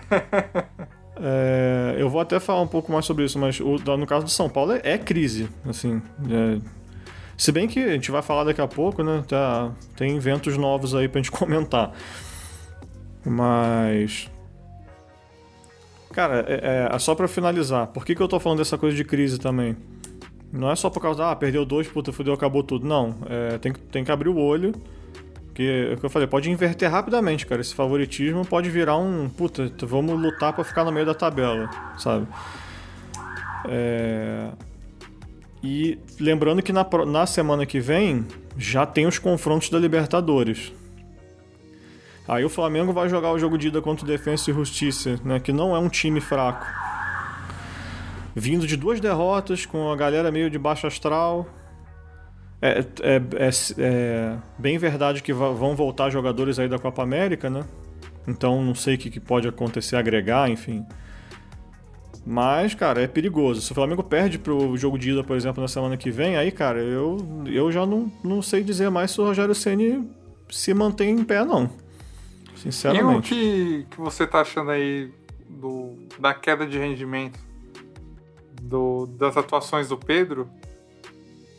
[1.18, 4.32] é, eu vou até falar um pouco mais sobre isso, mas o, no caso do
[4.32, 6.02] São Paulo é, é crise, assim.
[6.30, 6.60] É,
[7.40, 9.24] se bem que a gente vai falar daqui a pouco, né?
[9.26, 11.94] Tá, tem eventos novos aí pra gente comentar.
[13.26, 14.30] Mas.
[16.12, 19.04] Cara, é, é só para finalizar, por que, que eu tô falando dessa coisa de
[19.04, 19.78] crise também?
[20.52, 22.88] Não é só por causa, ah, perdeu dois, puta, fudeu, acabou tudo.
[22.88, 24.74] Não, é, tem, tem que abrir o olho.
[25.54, 27.62] Que é o que eu falei, pode inverter rapidamente, cara.
[27.62, 29.30] Esse favoritismo pode virar um.
[29.30, 32.26] Puta, vamos lutar para ficar no meio da tabela, sabe?
[33.68, 34.50] É...
[35.62, 38.26] E lembrando que na, na semana que vem
[38.58, 40.72] já tem os confrontos da Libertadores.
[42.30, 45.40] Aí o Flamengo vai jogar o jogo de ida contra o Defensa e Justiça, né?
[45.40, 46.64] Que não é um time fraco
[48.36, 51.48] vindo de duas derrotas, com a galera meio de baixo astral.
[52.62, 57.66] É, é, é, é bem verdade que vão voltar jogadores aí da Copa América, né?
[58.28, 60.86] Então não sei o que, pode acontecer, agregar, enfim.
[62.24, 63.60] Mas, cara, é perigoso.
[63.60, 66.52] Se o Flamengo perde pro jogo de ida, por exemplo, na semana que vem, aí,
[66.52, 70.08] cara, eu, eu já não, não sei dizer mais se o Rogério Ceni
[70.48, 71.89] se mantém em pé, não.
[72.60, 73.34] Sinceramente.
[73.34, 75.12] E o que, que você tá achando aí
[75.50, 77.40] do, da queda de rendimento
[78.62, 80.50] do, das atuações do Pedro,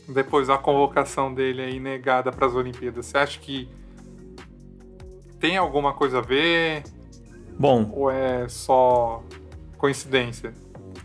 [0.08, 3.68] depois da convocação dele aí negada para as Olimpíadas, você acha que
[5.38, 6.82] tem alguma coisa a ver?
[7.58, 7.90] Bom.
[7.94, 9.22] Ou é só
[9.78, 10.52] coincidência?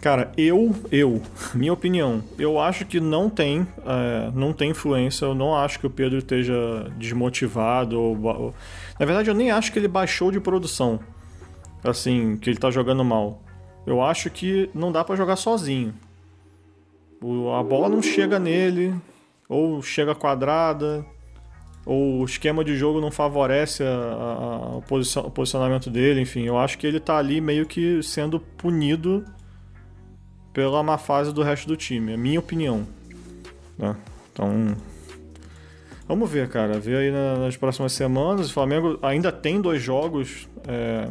[0.02, 1.22] Cara, eu, eu,
[1.56, 5.26] minha opinião, eu acho que não tem, é, não tem influência.
[5.26, 6.54] Eu não acho que o Pedro esteja
[6.98, 8.00] desmotivado.
[8.00, 8.54] Ou, ou,
[9.00, 11.00] na verdade, eu nem acho que ele baixou de produção.
[11.84, 13.42] Assim, que ele tá jogando mal.
[13.86, 15.94] Eu acho que não dá para jogar sozinho.
[17.22, 18.96] O, a bola não chega nele,
[19.48, 21.06] ou chega quadrada,
[21.86, 26.44] ou o esquema de jogo não favorece a, a, o posicionamento dele, enfim.
[26.44, 29.24] Eu acho que ele tá ali meio que sendo punido
[30.52, 32.88] pela má fase do resto do time, é minha opinião.
[33.78, 33.96] Né?
[34.32, 34.76] Então,
[36.08, 36.80] vamos ver, cara.
[36.80, 38.50] Ver aí nas próximas semanas.
[38.50, 40.48] O Flamengo ainda tem dois jogos.
[40.68, 41.10] É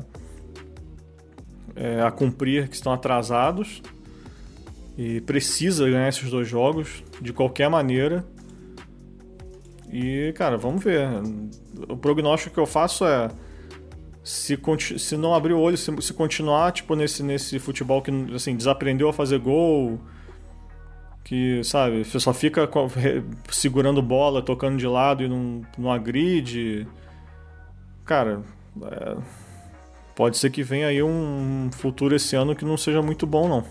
[1.76, 3.82] é, a cumprir que estão atrasados
[4.96, 8.24] e precisa ganhar esses dois jogos de qualquer maneira.
[9.92, 11.08] E, cara, vamos ver.
[11.88, 13.28] O prognóstico que eu faço é
[14.22, 14.58] se,
[14.98, 19.08] se não abrir o olho, se, se, continuar tipo nesse, nesse futebol que assim, desaprendeu
[19.08, 20.00] a fazer gol,
[21.24, 22.68] que, sabe, só fica
[23.50, 26.86] segurando bola, tocando de lado e não, não agride.
[28.04, 28.42] Cara,
[28.82, 29.16] é,
[30.14, 33.64] pode ser que venha aí um futuro esse ano que não seja muito bom, não.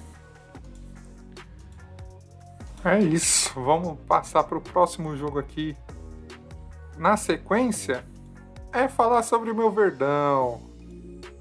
[2.84, 3.54] É isso.
[3.62, 5.78] Vamos passar para o próximo jogo aqui.
[6.98, 8.04] Na sequência,
[8.74, 10.60] é falar sobre o meu Verdão.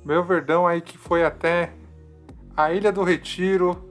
[0.04, 1.72] Meu Verdão aí que foi até
[2.54, 3.90] a Ilha do Retiro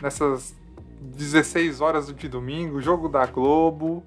[0.00, 0.54] nessas
[1.02, 4.02] 16 horas de domingo, jogo da Globo.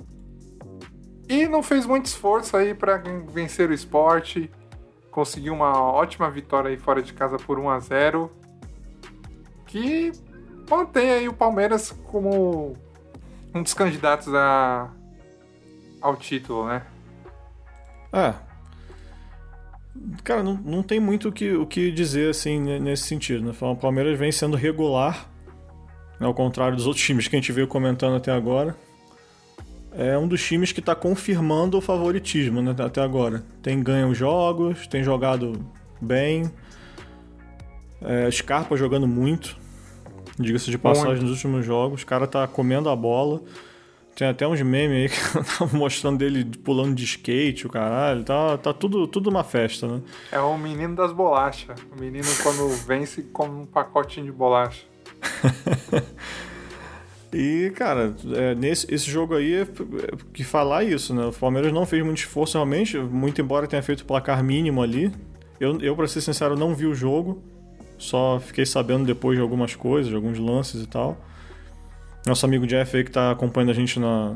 [1.27, 4.51] E não fez muito esforço aí para vencer o esporte
[5.15, 8.29] conseguiu uma ótima vitória aí fora de casa por 1 a 0
[9.65, 10.11] que
[10.69, 12.75] mantém aí o Palmeiras como
[13.53, 14.91] um dos candidatos a,
[16.01, 16.85] ao título, né?
[18.11, 18.33] É.
[20.21, 23.45] Cara, não, não tem muito o que, o que dizer assim nesse sentido.
[23.45, 23.53] Né?
[23.61, 25.29] O Palmeiras vem sendo regular?
[26.19, 28.75] Ao contrário dos outros times que a gente veio comentando até agora
[29.97, 33.43] é um dos times que está confirmando o favoritismo né, até agora.
[33.61, 35.65] Tem ganho jogos, tem jogado
[36.01, 36.51] bem.
[38.01, 39.57] É, Scarpa jogando muito,
[40.37, 41.23] diga-se de passagem muito.
[41.23, 42.03] nos últimos jogos.
[42.03, 43.41] O cara tá comendo a bola.
[44.15, 48.23] Tem até uns memes aí que tava mostrando dele pulando de skate, o caralho.
[48.23, 50.01] Tá, tá tudo, tudo uma festa, né?
[50.31, 51.79] É o menino das bolachas.
[51.95, 54.83] O menino, quando vence, come um pacotinho de bolacha.
[57.33, 59.67] e, cara, é, nesse esse jogo aí, é,
[60.33, 61.25] que falar isso, né?
[61.25, 65.11] O Palmeiras não fez muito esforço realmente, muito embora tenha feito o placar mínimo ali.
[65.59, 67.41] Eu, eu, pra ser sincero, não vi o jogo.
[67.97, 71.17] Só fiquei sabendo depois de algumas coisas, de alguns lances e tal.
[72.25, 74.35] Nosso amigo Jeff aí que tá acompanhando a gente na,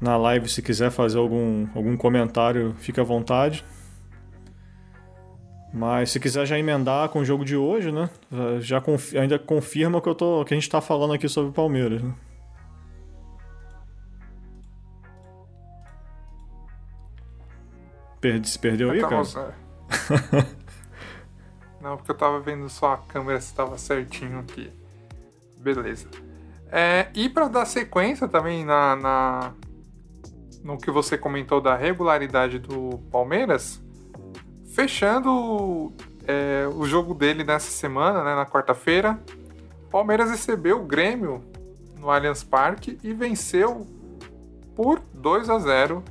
[0.00, 3.64] na live, se quiser fazer algum, algum comentário, fica à vontade.
[5.76, 8.08] Mas se quiser já emendar com o jogo de hoje, né?
[8.60, 11.52] Já confi ainda confirma que, eu tô, que a gente tá falando aqui sobre o
[11.52, 12.14] Palmeiras, né?
[18.18, 19.20] Perdi, se perdeu aí, cara?
[21.78, 24.72] Não, porque eu tava vendo só a câmera se tava certinho aqui.
[25.58, 26.08] Beleza.
[26.72, 29.52] É, e para dar sequência também na, na,
[30.64, 33.84] no que você comentou da regularidade do Palmeiras,
[34.76, 35.90] fechando
[36.26, 39.18] é, o jogo dele nessa semana, né, na quarta-feira,
[39.90, 41.42] Palmeiras recebeu o Grêmio
[41.98, 43.86] no Allianz Parque e venceu
[44.74, 46.04] por 2 a 0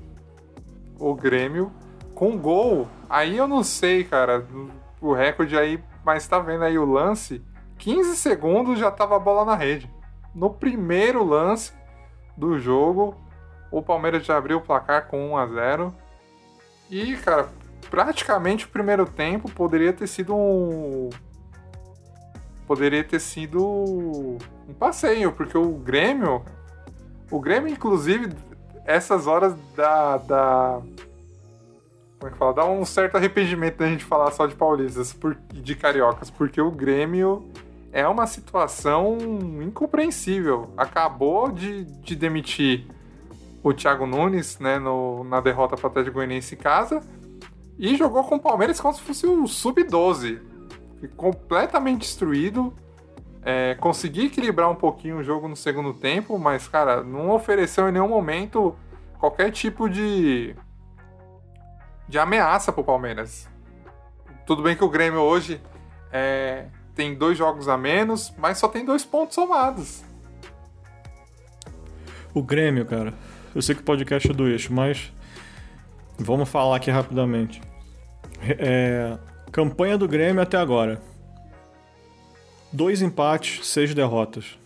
[0.98, 1.72] o Grêmio
[2.16, 2.88] com gol.
[3.08, 4.44] Aí eu não sei, cara,
[5.00, 7.44] o recorde aí, mas tá vendo aí o lance,
[7.78, 9.88] 15 segundos já tava a bola na rede
[10.34, 11.72] no primeiro lance
[12.36, 13.16] do jogo,
[13.72, 15.96] o Palmeiras já abriu o placar com 1 a 0
[16.90, 17.48] E, cara,
[17.90, 21.10] praticamente o primeiro tempo poderia ter sido um.
[22.68, 26.44] Poderia ter sido um passeio, porque o Grêmio.
[27.32, 28.30] O Grêmio, inclusive,
[28.86, 30.18] essas horas da.
[30.18, 30.82] da
[32.20, 32.54] como é que fala?
[32.54, 35.16] Dá um certo arrependimento da gente falar só de paulistas
[35.54, 37.48] e de cariocas, porque o Grêmio
[37.92, 39.18] é uma situação
[39.62, 40.70] incompreensível.
[40.76, 42.88] Acabou de, de demitir
[43.62, 47.02] o Thiago Nunes né, no, na derrota para o Atlético Goianiense em casa
[47.78, 50.40] e jogou com o Palmeiras como se fosse o sub-12.
[51.16, 52.74] Completamente destruído.
[53.44, 57.92] É, consegui equilibrar um pouquinho o jogo no segundo tempo, mas, cara, não ofereceu em
[57.92, 58.76] nenhum momento
[59.20, 60.56] qualquer tipo de,
[62.08, 63.48] de ameaça pro Palmeiras.
[64.48, 65.62] Tudo bem que o Grêmio hoje
[66.12, 70.04] é, tem dois jogos a menos, mas só tem dois pontos somados.
[72.34, 73.14] O Grêmio, cara.
[73.54, 75.14] Eu sei que o podcast é do eixo, mas
[76.18, 77.62] vamos falar aqui rapidamente.
[78.42, 79.18] É...
[79.52, 81.02] Campanha do Grêmio até agora.
[82.72, 84.58] Dois empates, seis derrotas.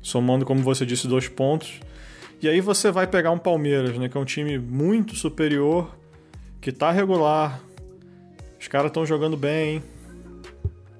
[0.00, 1.80] Somando, como você disse, dois pontos.
[2.40, 4.08] E aí você vai pegar um Palmeiras, né?
[4.08, 5.96] Que é um time muito superior,
[6.60, 7.60] que tá regular.
[8.60, 9.82] Os caras estão jogando bem,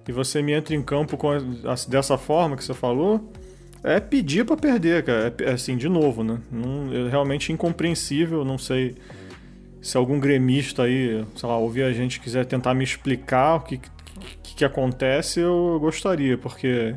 [0.09, 1.31] e você me entra em campo com,
[1.89, 3.33] dessa forma que você falou,
[3.87, 5.35] é pedir para perder, cara.
[5.41, 6.39] É, assim, de novo, né?
[6.51, 8.97] Não, é realmente incompreensível, não sei
[9.81, 13.79] se algum gremista aí, sei lá, ouvir a gente quiser tentar me explicar o que,
[14.43, 16.97] que, que acontece, eu gostaria, porque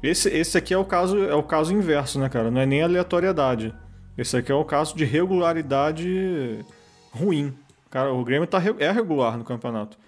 [0.00, 2.50] esse, esse aqui é o caso é o caso inverso, né, cara?
[2.50, 3.74] Não é nem aleatoriedade.
[4.16, 6.64] Esse aqui é o caso de regularidade
[7.10, 7.52] ruim.
[7.90, 9.98] Cara, o Grêmio tá, é regular no campeonato.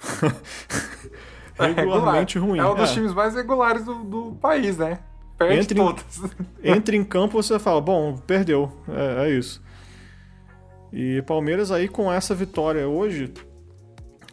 [1.56, 2.58] É regularmente ruim.
[2.58, 2.94] É um dos é.
[2.94, 4.98] times mais regulares do, do país, né?
[5.38, 6.22] Perde entre, todas.
[6.62, 8.72] Entra em campo você fala, bom, perdeu.
[8.88, 9.62] É, é, isso.
[10.92, 13.32] E Palmeiras aí com essa vitória hoje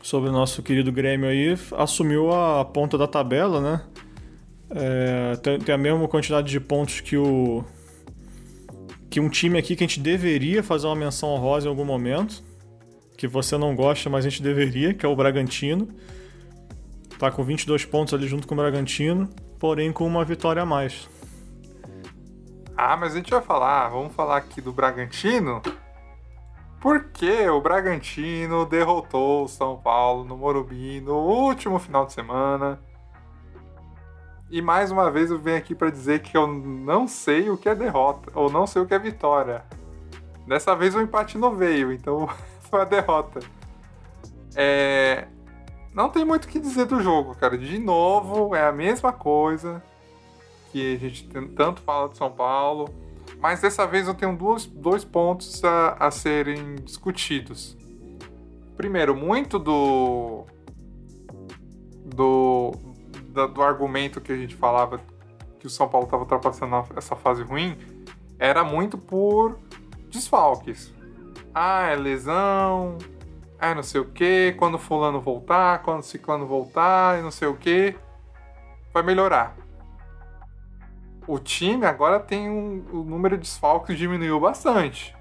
[0.01, 3.81] sobre o nosso querido Grêmio aí, assumiu a ponta da tabela, né?
[4.69, 7.63] É, tem, tem, a mesma quantidade de pontos que o
[9.09, 12.41] que um time aqui que a gente deveria fazer uma menção honrosa em algum momento,
[13.17, 15.89] que você não gosta, mas a gente deveria, que é o Bragantino.
[17.19, 19.29] Tá com 22 pontos ali junto com o Bragantino,
[19.61, 21.07] porém com uma vitória a mais.
[22.75, 25.61] Ah, mas a gente vai falar, vamos falar aqui do Bragantino,
[26.79, 32.81] porque o Bragantino derrotou o São Paulo no Morumbi no último final de semana.
[34.49, 37.69] E mais uma vez eu venho aqui para dizer que eu não sei o que
[37.69, 39.63] é derrota, ou não sei o que é vitória.
[40.47, 42.27] Dessa vez o empate não veio, então
[42.67, 43.39] foi a derrota.
[44.55, 45.27] É,
[45.93, 47.57] não tem muito o que dizer do jogo, cara.
[47.57, 49.83] De novo, é a mesma coisa
[50.71, 52.89] que a gente tanto fala de São Paulo.
[53.39, 57.77] Mas dessa vez eu tenho dois, dois pontos a, a serem discutidos.
[58.77, 60.45] Primeiro, muito do.
[62.05, 62.71] do.
[63.27, 64.99] do, do argumento que a gente falava
[65.59, 67.77] que o São Paulo estava ultrapassando essa fase ruim
[68.41, 69.59] era muito por
[70.09, 70.91] desfalques.
[71.53, 72.97] Ah, é lesão,
[73.61, 77.55] ah, não sei o que, quando fulano voltar, quando ciclano voltar, e não sei o
[77.55, 77.95] que,
[78.91, 79.55] vai melhorar.
[81.27, 85.15] o time agora tem um, o número de desfalques diminuiu bastante.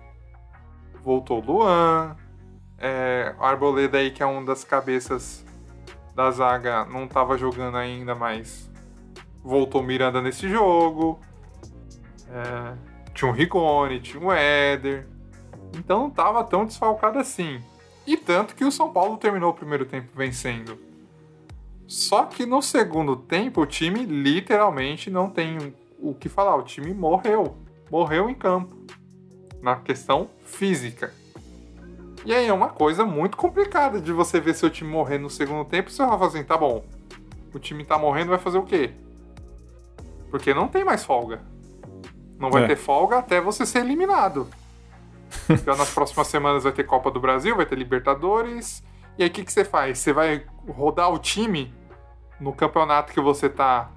[1.04, 2.16] Voltou Luan,
[2.78, 5.44] é, Arboleda aí, que é uma das cabeças
[6.14, 8.70] da zaga, não estava jogando ainda, mas
[9.44, 11.20] voltou Miranda nesse jogo.
[12.30, 12.74] É,
[13.12, 15.06] tinha um Rigoni, tinha um Éder.
[15.76, 17.62] Então não estava tão desfalcado assim.
[18.06, 20.78] E tanto que o São Paulo terminou o primeiro tempo vencendo.
[21.86, 26.56] Só que no segundo tempo o time literalmente não tem o que falar.
[26.56, 27.56] O time morreu.
[27.90, 28.76] Morreu em campo.
[29.60, 31.12] Na questão física.
[32.24, 35.64] E aí é uma coisa muito complicada de você ver seu time morrer no segundo
[35.64, 36.84] tempo e você vai fazer assim, tá bom.
[37.52, 38.92] O time tá morrendo, vai fazer o quê?
[40.30, 41.40] Porque não tem mais folga.
[42.38, 42.66] Não vai é.
[42.68, 44.48] ter folga até você ser eliminado.
[45.48, 48.82] Então nas próximas semanas vai ter Copa do Brasil, vai ter Libertadores.
[49.18, 49.98] E aí o que, que você faz?
[49.98, 51.74] Você vai rodar o time
[52.40, 53.90] no campeonato que você tá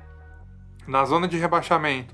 [0.87, 2.13] na zona de rebaixamento,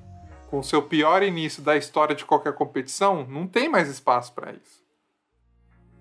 [0.50, 4.52] com o seu pior início da história de qualquer competição, não tem mais espaço para
[4.52, 4.84] isso.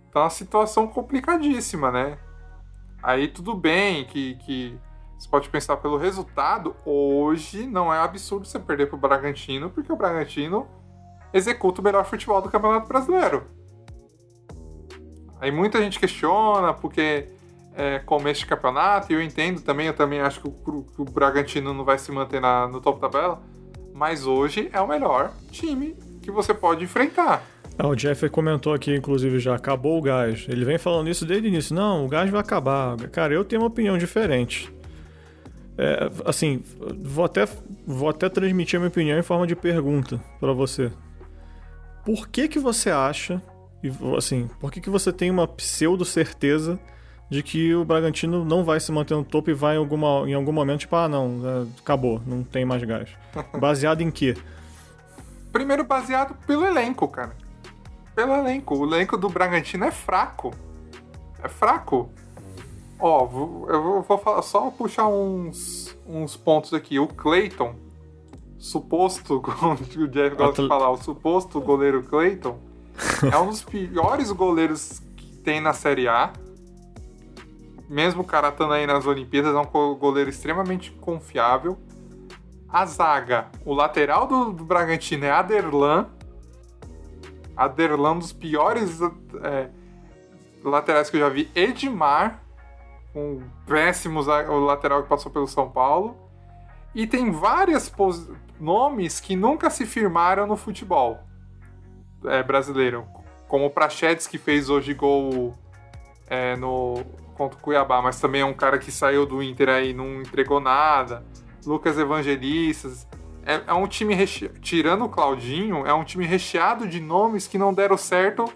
[0.08, 2.18] Então é uma situação complicadíssima, né?
[3.02, 4.78] Aí tudo bem que, que
[5.18, 6.76] você pode pensar pelo resultado.
[6.84, 10.68] Hoje não é absurdo você perder pro Bragantino, porque o Bragantino
[11.32, 13.44] executa o melhor futebol do Campeonato Brasileiro.
[15.40, 17.28] Aí muita gente questiona porque
[17.74, 21.04] é começo de campeonato, e eu entendo também, eu também acho que o, que o
[21.04, 23.40] Bragantino não vai se manter na, no topo da tabela,
[23.94, 27.42] mas hoje é o melhor time que você pode enfrentar.
[27.78, 30.46] Ah, o Jeff comentou aqui, inclusive, já acabou o gás.
[30.48, 31.72] Ele vem falando isso desde o início.
[31.72, 32.96] Não, o gás vai acabar.
[33.10, 34.72] Cara, eu tenho uma opinião diferente.
[35.76, 36.60] É, assim,
[37.00, 37.46] vou até,
[37.86, 40.90] vou até transmitir a minha opinião em forma de pergunta para você.
[42.16, 43.42] Por que que você acha,
[44.16, 46.78] assim, por que que você tem uma pseudo certeza
[47.28, 50.32] de que o Bragantino não vai se manter no topo e vai em, alguma, em
[50.32, 53.10] algum momento, tipo, ah, não, é, acabou, não tem mais gás.
[53.60, 54.34] Baseado em quê?
[55.52, 57.36] Primeiro, baseado pelo elenco, cara
[58.18, 58.76] pelo elenco.
[58.76, 60.52] O elenco do Bragantino é fraco.
[61.40, 62.10] É fraco.
[62.98, 63.28] Ó,
[63.68, 66.98] eu vou falar, só puxar uns, uns pontos aqui.
[66.98, 67.76] O Clayton,
[68.58, 72.58] suposto, como o Jeff gosta de falar, o suposto goleiro Clayton,
[73.32, 76.32] é um dos piores goleiros que tem na Série A.
[77.88, 81.78] Mesmo o cara estando aí nas Olimpíadas, é um goleiro extremamente confiável.
[82.68, 86.06] A zaga, o lateral do, do Bragantino é Aderlan,
[87.56, 89.00] Aderlan, um dos piores
[89.42, 89.68] é,
[90.62, 91.50] laterais que eu já vi.
[91.54, 92.42] Edmar,
[93.14, 96.27] um péssimo o lateral que passou pelo São Paulo.
[96.98, 97.92] E tem vários
[98.58, 101.20] nomes que nunca se firmaram no futebol
[102.24, 103.06] é, brasileiro.
[103.46, 105.54] Como o Prachedes, que fez hoje gol
[106.26, 107.04] é, no,
[107.36, 110.22] contra o Cuiabá, mas também é um cara que saiu do Inter aí e não
[110.22, 111.24] entregou nada.
[111.64, 113.06] Lucas Evangelistas
[113.46, 114.16] é, é um time
[114.60, 118.52] tirando o Claudinho, é um time recheado de nomes que não deram certo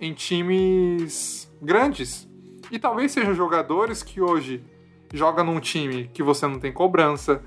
[0.00, 2.28] em times grandes.
[2.68, 4.64] E talvez sejam jogadores que hoje
[5.14, 7.44] jogam num time que você não tem cobrança,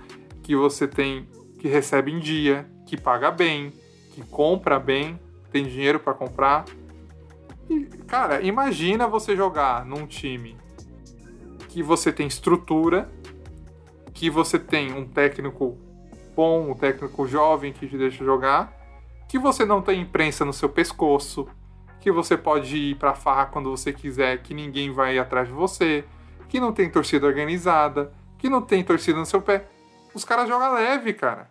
[0.50, 1.28] que você tem
[1.60, 3.72] que recebe em dia, que paga bem,
[4.16, 5.20] que compra bem,
[5.52, 6.66] tem dinheiro para comprar.
[7.70, 10.58] E, cara, imagina você jogar num time
[11.68, 13.08] que você tem estrutura,
[14.12, 15.78] que você tem um técnico
[16.36, 18.74] bom, um técnico jovem que te deixa jogar,
[19.28, 21.47] que você não tem imprensa no seu pescoço,
[22.00, 26.04] que você pode ir pra farra quando você quiser, que ninguém vai atrás de você,
[26.47, 29.68] que não tem torcida organizada, que não tem torcida no seu pé.
[30.14, 31.49] Os caras jogam leve, cara.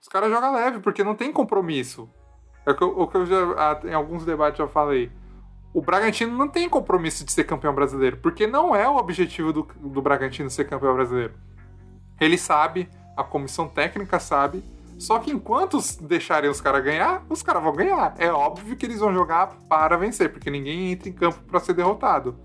[0.00, 2.08] Os caras jogam leve, porque não tem compromisso.
[2.64, 5.10] É o que eu, o que eu já, em alguns debates já falei.
[5.72, 9.62] O Bragantino não tem compromisso de ser campeão brasileiro, porque não é o objetivo do,
[9.62, 11.34] do Bragantino ser campeão brasileiro.
[12.20, 14.62] Ele sabe a comissão técnica sabe.
[14.98, 18.14] Só que enquanto deixarem os caras ganhar, os caras vão ganhar.
[18.18, 21.72] É óbvio que eles vão jogar para vencer, porque ninguém entra em campo para ser
[21.72, 22.36] derrotado.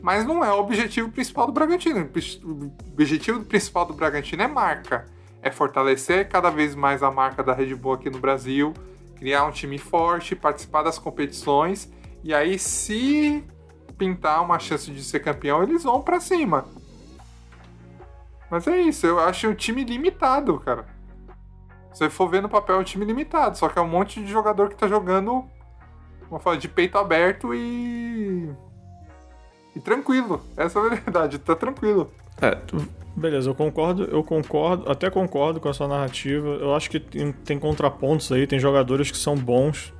[0.00, 2.08] Mas não é o objetivo principal do Bragantino.
[2.44, 5.06] O objetivo principal do Bragantino é marca.
[5.40, 8.72] É fortalecer cada vez mais a marca da Red Bull aqui no Brasil,
[9.16, 11.90] criar um time forte, participar das competições.
[12.22, 13.44] E aí, se
[13.98, 16.64] pintar uma chance de ser campeão, eles vão para cima.
[18.50, 20.86] Mas é isso, eu acho um time limitado, cara.
[21.92, 23.56] Se você for ver no papel, é um time limitado.
[23.56, 25.44] Só que é um monte de jogador que tá jogando,
[26.58, 28.50] de peito aberto e.
[29.74, 30.40] E tranquilo.
[30.56, 32.10] Essa é a verdade, tá tranquilo.
[32.40, 32.58] É,
[33.16, 36.48] beleza, eu concordo, eu concordo, até concordo com a sua narrativa.
[36.48, 39.92] Eu acho que tem, tem contrapontos aí, tem jogadores que são bons,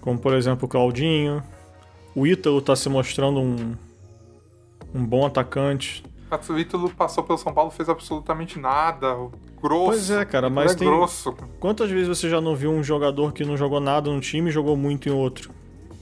[0.00, 1.42] como por exemplo o Claudinho.
[2.14, 3.74] O Ítalo tá se mostrando um,
[4.94, 6.02] um bom atacante.
[6.48, 9.16] O Ítalo passou pelo São Paulo, fez absolutamente nada.
[9.60, 9.86] Grosso.
[9.86, 10.88] Pois é, cara, mas é tem.
[10.88, 11.34] grosso.
[11.58, 14.52] Quantas vezes você já não viu um jogador que não jogou nada no time e
[14.52, 15.50] jogou muito em outro?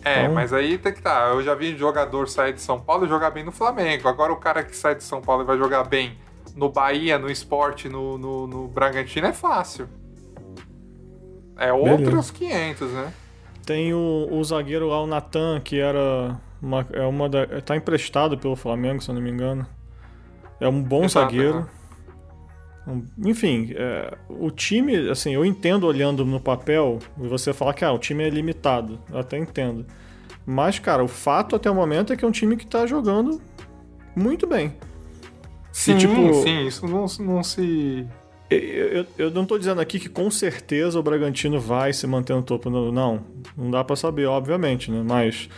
[0.05, 1.29] É, Então- mas aí tem que tá.
[1.29, 4.09] Eu já vi jogador sair de São Paulo e jogar bem no Flamengo.
[4.09, 6.17] Agora o cara que sai de São Paulo e vai jogar bem
[6.55, 9.89] no Bahia, no esporte, no, no, no Bragantino é fácil.
[11.57, 13.13] É outros 500, né?
[13.67, 16.39] Tem o, o zagueiro lá, o Natan, que era.
[16.61, 19.67] Uma, é uma da, tá emprestado pelo Flamengo, se eu não me engano.
[20.61, 21.59] É um bom Exato, zagueiro.
[21.61, 21.78] Um-
[23.25, 27.93] enfim, é, o time, assim, eu entendo olhando no papel e você falar que ah,
[27.93, 28.99] o time é limitado.
[29.11, 29.85] Eu até entendo.
[30.47, 33.41] Mas, cara, o fato até o momento é que é um time que tá jogando
[34.17, 34.73] muito bem.
[35.73, 38.07] Sim, tipo- sim, isso não, não se.
[38.51, 42.35] Eu, eu- eu não tô dizendo aqui que com certeza o Bragantino vai se manter
[42.35, 42.71] no topo.
[42.71, 43.21] Não, não,
[43.57, 45.03] não dá pra saber, obviamente, né?
[45.07, 45.49] Mas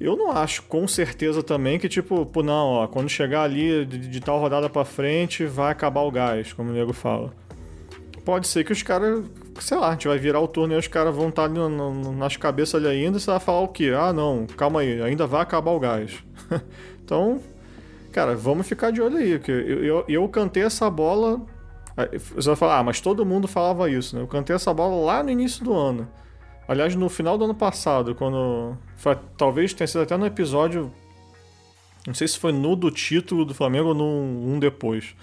[0.00, 3.98] eu não acho com certeza também que, tipo, pô, não, ó, quando chegar ali de,
[3.98, 7.32] de tal rodada pra frente, vai acabar o gás, como o nego fala.
[8.24, 9.24] Pode ser que os caras,
[9.60, 11.68] sei lá, a gente vai virar o turno e os caras vão estar ali no-
[11.68, 13.92] no- nas cabeças ali ainda e você vai falar o quê?
[13.96, 16.24] Ah, não, calma aí, ainda vai acabar o gás.
[17.04, 17.40] então,
[18.12, 21.40] Cara, vamos ficar de olho aí, eu, eu, eu cantei essa bola.
[22.36, 24.22] Você vai falar, ah, mas todo mundo falava isso, né?
[24.22, 26.08] Eu cantei essa bola lá no início do ano.
[26.66, 28.76] Aliás, no final do ano passado, quando.
[28.96, 30.92] Foi, talvez tenha sido até no episódio.
[32.06, 35.14] Não sei se foi no do título do Flamengo ou num um depois.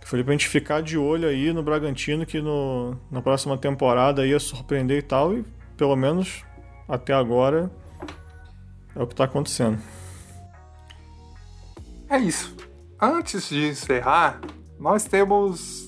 [0.00, 4.26] Que Falei pra gente ficar de olho aí no Bragantino, que no, na próxima temporada
[4.26, 5.44] ia surpreender e tal, e
[5.76, 6.44] pelo menos
[6.88, 7.70] até agora
[8.94, 9.78] é o que tá acontecendo.
[12.08, 12.54] É isso.
[13.00, 14.40] Antes de encerrar,
[14.78, 15.81] nós temos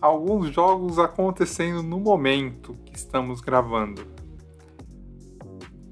[0.00, 4.06] alguns jogos acontecendo no momento que estamos gravando.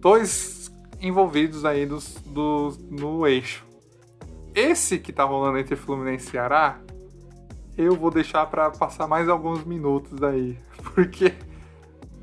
[0.01, 3.65] Dois envolvidos aí dos, dos- no eixo.
[4.55, 6.79] Esse que tá rolando entre Fluminense e Ceará,
[7.77, 10.59] eu vou deixar para passar mais alguns minutos aí,
[10.95, 11.35] porque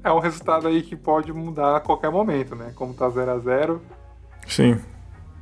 [0.04, 2.72] é um resultado aí que pode mudar a qualquer momento, né?
[2.76, 3.82] Como tá 0 a 0
[4.48, 4.82] Sim.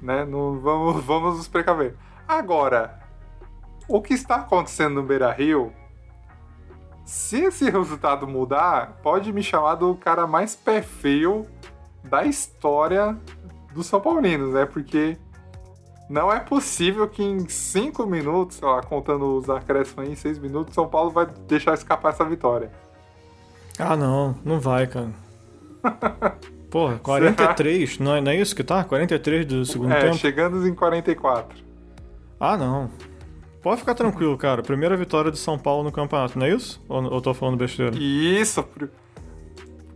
[0.02, 0.26] né?
[0.26, 1.96] Não, vamos, vamos nos precaver.
[2.28, 3.00] Agora,
[3.88, 5.72] o que está acontecendo no Beira Rio,
[7.12, 11.46] se esse resultado mudar, pode me chamar do cara mais pé frio
[12.02, 13.18] da história
[13.74, 14.66] dos São Paulinos, né?
[14.66, 15.18] Porque
[16.10, 20.40] não é possível que em 5 minutos, sei lá, contando os acréscimos aí, em 6
[20.40, 22.72] minutos, São Paulo vai deixar escapar essa vitória.
[23.78, 25.10] Ah, não, não vai, cara.
[26.72, 28.86] Porra, 43, não é, não é isso que tá?
[28.86, 30.16] 43 do segundo é, tempo?
[30.16, 31.62] chegando em 44.
[32.40, 32.90] Ah, não.
[33.62, 34.64] Pode ficar tranquilo, cara.
[34.64, 36.84] Primeira vitória de São Paulo no campeonato, não é isso?
[36.90, 37.96] Ou eu tô falando besteira?
[37.96, 38.66] Isso.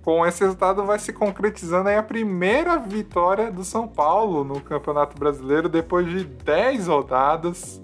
[0.04, 5.18] Com esse resultado vai se concretizando aí a primeira vitória do São Paulo no Campeonato
[5.18, 7.82] Brasileiro depois de 10 rodadas.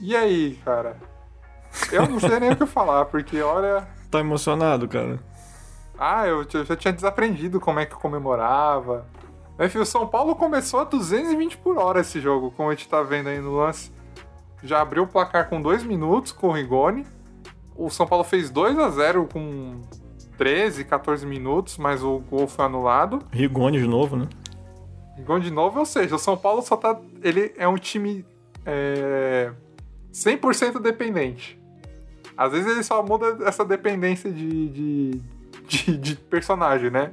[0.00, 0.96] E aí, cara?
[1.92, 3.86] Eu não sei nem o que falar, porque olha.
[4.10, 5.18] Tá emocionado, cara?
[5.98, 9.06] Ah, eu já tinha desaprendido como é que comemorava.
[9.58, 13.02] Enfim, o São Paulo começou a 220 por hora esse jogo, como a gente tá
[13.02, 13.92] vendo aí no lance.
[14.62, 17.06] Já abriu o placar com 2 minutos com o Rigoni.
[17.76, 19.80] O São Paulo fez 2 a 0 com
[20.36, 23.20] 13, 14 minutos, mas o gol foi anulado.
[23.30, 24.28] Rigoni de novo, né?
[25.16, 26.98] Rigoni de novo, ou seja, o São Paulo só tá.
[27.22, 28.24] Ele é um time
[28.66, 29.52] é,
[30.12, 31.60] 100% dependente.
[32.36, 35.22] Às vezes ele só muda essa dependência de, de,
[35.68, 37.12] de, de personagem, né?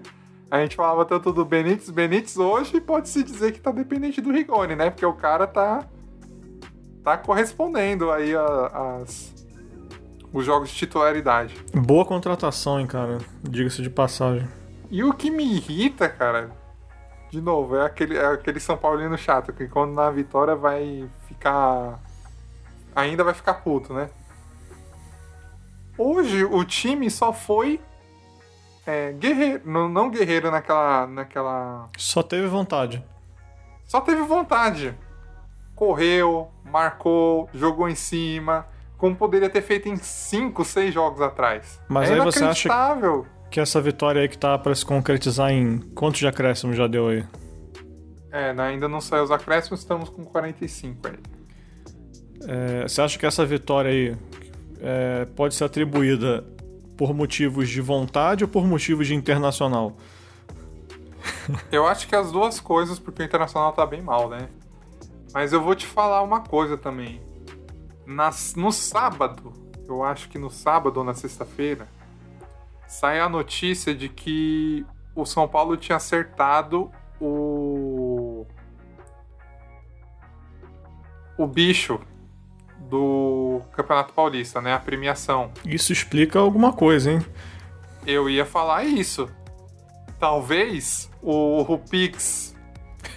[0.52, 1.90] A gente falava tanto do Benítez.
[1.90, 4.90] Benítez hoje pode-se dizer que tá dependente do Rigoni, né?
[4.90, 5.86] Porque o cara tá.
[7.04, 9.34] tá correspondendo aí a- as,
[10.34, 11.56] os jogos de titularidade.
[11.74, 13.20] Boa contratação, hein, cara.
[13.42, 14.46] Diga-se de passagem.
[14.90, 16.52] E o que me irrita, cara,
[17.30, 21.98] de novo, é aquele, é aquele São Paulino chato, que quando na vitória vai ficar.
[22.94, 24.10] Ainda vai ficar puto, né?
[25.98, 27.80] Hoje o time só foi.
[28.92, 29.62] É, guerreiro.
[29.64, 31.08] Não, não guerreiro naquela.
[31.08, 31.90] naquela.
[31.98, 33.02] Só teve vontade.
[33.86, 34.94] Só teve vontade.
[35.74, 38.68] Correu, marcou, jogou em cima.
[38.98, 41.80] Como poderia ter feito em 5, 6 jogos atrás.
[41.88, 42.70] Mas é aí você acha-.
[43.50, 47.08] Que essa vitória aí que tá pra se concretizar em quantos de acréscimo já deu
[47.08, 47.26] aí?
[48.30, 51.20] É, né, ainda não saiu os acréscimos, estamos com 45 aí.
[52.48, 54.18] É, você acha que essa vitória aí
[54.82, 56.46] é, pode ser atribuída
[56.98, 59.96] por motivos de vontade ou por motivos de internacional?
[61.72, 64.50] Eu acho que as duas coisas, porque o Internacional tá bem mal, né?
[65.34, 67.22] Mas eu vou te falar uma coisa também.
[68.06, 69.54] Nas, no sábado,
[69.88, 71.88] eu acho que no sábado ou na sexta-feira,
[72.86, 74.86] sai a notícia de que
[75.16, 78.46] o São Paulo tinha acertado o,
[81.38, 82.00] o bicho
[82.92, 84.74] do Campeonato Paulista, né?
[84.74, 85.50] A premiação.
[85.66, 87.26] Isso explica alguma coisa, hein?
[88.06, 89.30] Eu ia falar isso.
[90.20, 92.54] Talvez o, o Pix.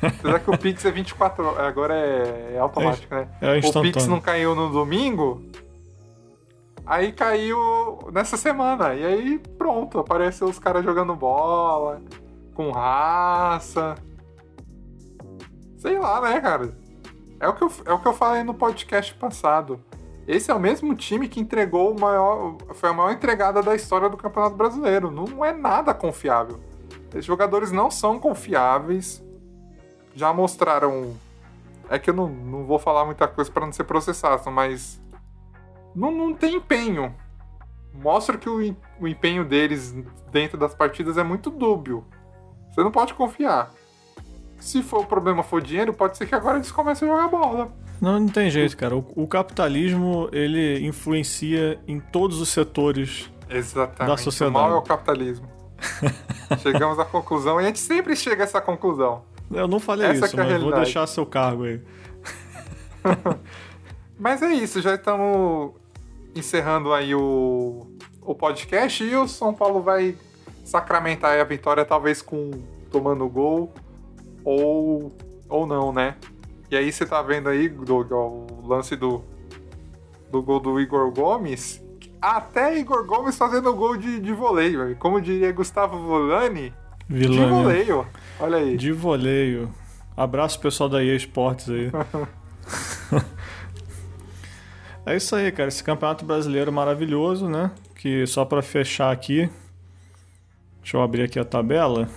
[0.01, 3.29] Apesar que o Pix é 24 horas, agora é, é automático, né?
[3.41, 3.83] É o.
[3.83, 5.43] Pix não caiu no domingo.
[6.87, 8.95] Aí caiu nessa semana.
[8.95, 12.01] E aí pronto, apareceu os caras jogando bola,
[12.55, 13.97] com raça.
[15.79, 16.84] Sei lá, né, cara?
[17.41, 19.81] É o, que eu, é o que eu falei no podcast passado.
[20.27, 22.57] Esse é o mesmo time que entregou o maior.
[22.75, 25.11] Foi a maior entregada da história do Campeonato Brasileiro.
[25.11, 26.61] Não é nada confiável.
[27.11, 29.23] Esses jogadores não são confiáveis.
[30.15, 31.15] Já mostraram.
[31.91, 35.01] É que eu não, não vou falar muita coisa para não ser processado, mas.
[35.95, 37.15] Não, não tem empenho.
[37.93, 39.95] Mostra que o, o empenho deles
[40.33, 42.05] dentro das partidas é muito dúbio.
[42.71, 43.71] Você não pode confiar.
[44.65, 47.71] Se for o problema for dinheiro, pode ser que agora eles comecem a jogar bola.
[48.01, 48.97] Não, não tem jeito, cara.
[48.97, 53.31] O, o capitalismo, ele influencia em todos os setores.
[53.51, 54.11] Exatamente.
[54.11, 54.57] Da sociedade.
[54.57, 55.47] O mal é o capitalismo.
[56.63, 59.23] Chegamos à conclusão e a gente sempre chega a essa conclusão.
[59.53, 60.85] Eu não falei Essa isso, é mas vou realidade.
[60.85, 61.83] deixar seu cargo aí.
[64.19, 65.73] Mas é isso, já estamos
[66.35, 67.87] encerrando aí o,
[68.23, 70.17] o podcast e o São Paulo vai
[70.65, 72.51] sacramentar a vitória, talvez com
[72.91, 73.71] tomando gol
[74.45, 75.17] ou,
[75.49, 76.17] ou não, né?
[76.71, 79.25] E aí você tá vendo aí, Doug, ó, o lance do,
[80.31, 81.83] do gol do Igor Gomes.
[82.21, 86.73] Até Igor Gomes fazendo gol de, de voleio, como diria Gustavo Volani,
[87.09, 87.49] de Vilã.
[87.49, 88.07] voleio.
[88.41, 88.77] Olha aí.
[88.77, 89.71] De voleio.
[90.17, 91.91] Abraço pessoal da EA Sports aí.
[95.05, 95.69] é isso aí, cara.
[95.69, 97.71] Esse campeonato brasileiro maravilhoso, né?
[97.97, 99.51] Que só pra fechar aqui.
[100.81, 102.09] Deixa eu abrir aqui a tabela.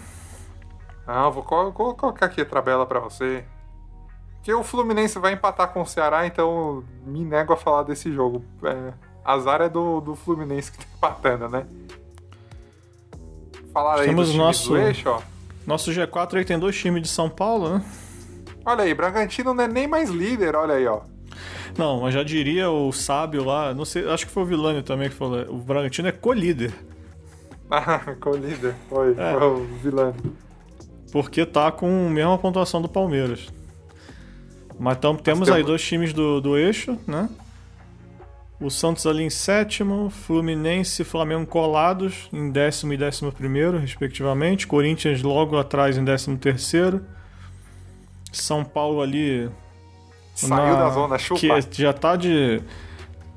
[1.08, 3.46] Não, vou, co- vou colocar aqui a tabela pra você.
[4.44, 8.44] Que o Fluminense vai empatar com o Ceará, então me nego a falar desse jogo.
[8.64, 8.94] É,
[9.24, 11.66] azar é do, do Fluminense que tá empatando, né?
[13.74, 15.22] Falar aí Temos nosso- do eixo, ó.
[15.66, 17.86] Nosso G4 aí tem dois times de São Paulo, né?
[18.66, 21.02] Olha aí, Bragantino não é nem mais líder, olha aí, ó.
[21.78, 25.10] Não, mas já diria o sábio lá, não sei, acho que foi o Vilani também
[25.10, 25.40] que falou.
[25.50, 26.74] O Bragantino é co-líder.
[27.70, 28.74] Ah, com o líder.
[28.88, 29.34] Foi, É.
[29.38, 30.14] foi o Vilani.
[31.22, 33.48] Porque tá com a mesma pontuação do Palmeiras.
[34.80, 37.28] Mas tam- temos aí dois times do, do eixo, né?
[38.60, 44.66] O Santos ali em sétimo, Fluminense e Flamengo colados em décimo e décimo primeiro, respectivamente.
[44.68, 47.02] Corinthians logo atrás em décimo terceiro.
[48.32, 49.50] São Paulo ali.
[50.36, 51.40] Saiu na- da zona, chupa.
[51.62, 52.62] Que já tá de.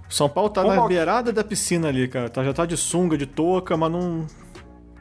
[0.09, 2.29] São Paulo tá na beirada da piscina ali, cara.
[2.29, 4.27] Tá, já tá de sunga, de touca, mas não.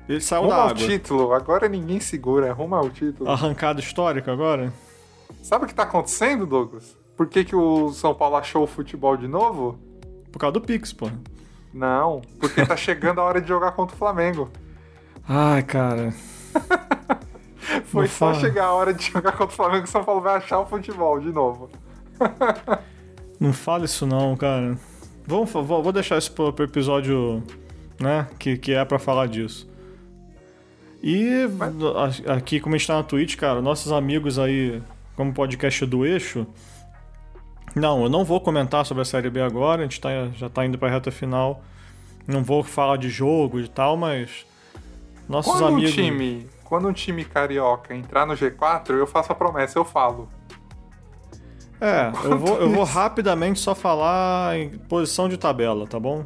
[0.10, 0.76] Ele saiu Rumo da água.
[0.76, 3.30] título, agora ninguém segura, rumo ao título.
[3.30, 4.74] Arrancada histórica agora?
[5.44, 6.98] Sabe o que tá acontecendo, Douglas?
[7.16, 9.78] Por que, que o São Paulo achou o futebol de novo?
[10.32, 11.12] Por causa do Pix, pô.
[11.72, 14.50] Não, porque tá chegando a hora de jogar contra o Flamengo.
[15.30, 16.12] Ai, cara.
[17.86, 18.40] Foi Não só fala.
[18.40, 20.66] chegar a hora de jogar contra o Flamengo que o São Paulo vai achar o
[20.66, 21.70] futebol de novo.
[23.40, 24.76] Não fala isso não, cara.
[25.26, 27.42] Vamos, vou deixar isso pro, pro episódio,
[28.00, 29.69] né, que, que é pra falar disso.
[31.02, 31.48] E
[32.28, 34.82] aqui, como a gente tá na Twitch, cara, nossos amigos aí,
[35.16, 36.46] como podcast do Eixo...
[37.76, 40.66] Não, eu não vou comentar sobre a Série B agora, a gente tá, já tá
[40.66, 41.62] indo pra reta final.
[42.28, 44.46] Não vou falar de jogo e tal, mas...
[45.28, 45.92] Nossos Quando amigos...
[45.92, 50.28] um time, quando um time carioca entrar no G4, eu faço a promessa, eu falo.
[51.80, 56.26] É, eu vou, eu vou rapidamente só falar em posição de tabela, tá bom?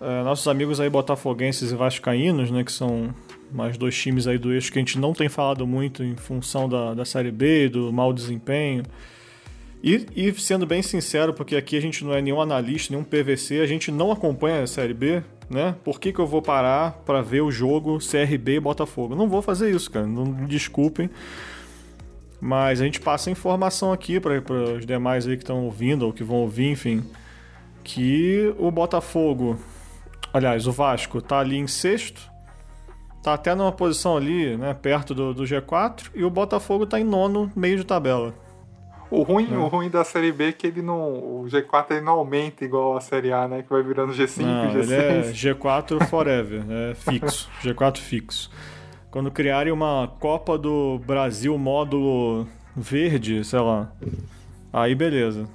[0.00, 3.12] É, nossos amigos aí botafoguenses e vascaínos, né, que são
[3.52, 6.68] mais dois times aí do eixo que a gente não tem falado muito em função
[6.68, 8.82] da, da Série B, do mau desempenho.
[9.82, 13.60] E, e sendo bem sincero, porque aqui a gente não é nenhum analista, nenhum PVC,
[13.60, 15.74] a gente não acompanha a Série B, né?
[15.82, 19.16] Por que, que eu vou parar pra ver o jogo CRB e Botafogo?
[19.16, 21.10] Não vou fazer isso, cara, não desculpem.
[22.40, 24.40] Mas a gente passa informação aqui para
[24.76, 27.04] os demais aí que estão ouvindo ou que vão ouvir, enfim,
[27.84, 29.58] que o Botafogo,
[30.32, 32.31] aliás, o Vasco tá ali em sexto,
[33.22, 37.04] tá até numa posição ali, né, perto do, do G4, e o Botafogo tá em
[37.04, 38.34] nono, meio de tabela.
[39.10, 39.56] O ruim, É.
[39.58, 41.12] o ruim da Série B é que ele não.
[41.12, 43.62] O G4 ele não aumenta igual a Série A, né?
[43.62, 44.82] Que vai virando G5, Não, G6.
[44.90, 48.50] ele é G4 forever, é fixo, G4 fixo.
[49.10, 53.92] Quando criarem uma Copa do Brasil módulo verde, sei lá,
[54.72, 55.46] aí beleza.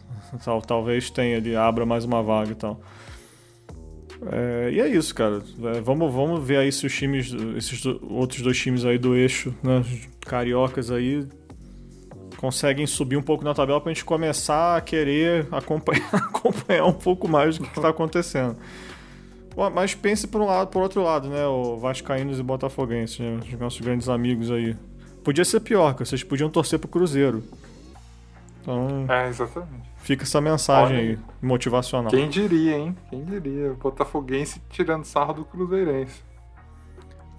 [0.45, 2.80] Tal- talvez tenha ali, abra mais uma vaga e tal.
[4.32, 5.41] É, e é isso, cara.
[5.76, 9.15] É, vamos, vamos ver aí se os times, esses do- outros dois times aí do
[9.15, 9.84] eixo, né,
[10.22, 11.26] cariocas aí,
[12.38, 17.28] conseguem subir um pouco na tabela pra gente começar a querer acompanhar, acompanhar um pouco
[17.28, 18.55] mais do que, tá acontecendo.
[19.74, 21.45] Mas pense por um lado, por outro lado, né?
[21.47, 23.39] O Vascaínos e Botafoguenses, né?
[23.53, 24.76] Os nossos grandes amigos aí.
[25.24, 27.43] Podia ser pior, que vocês podiam torcer pro Cruzeiro.
[28.68, 29.05] Então.
[29.07, 29.89] É, exatamente.
[29.95, 32.11] Fica essa mensagem Olha, aí, motivacional.
[32.11, 32.97] Quem diria, hein?
[33.09, 33.72] Quem diria?
[33.72, 36.22] O Botafoguense tirando sarro do Cruzeirense.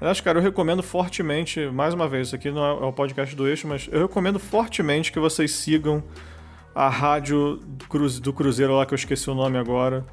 [0.01, 3.47] Acho, cara, eu recomendo fortemente, mais uma vez, isso aqui não é o podcast do
[3.47, 6.03] Eixo, mas eu recomendo fortemente que vocês sigam
[6.75, 10.07] a rádio do Cruzeiro lá, que eu esqueci o nome agora,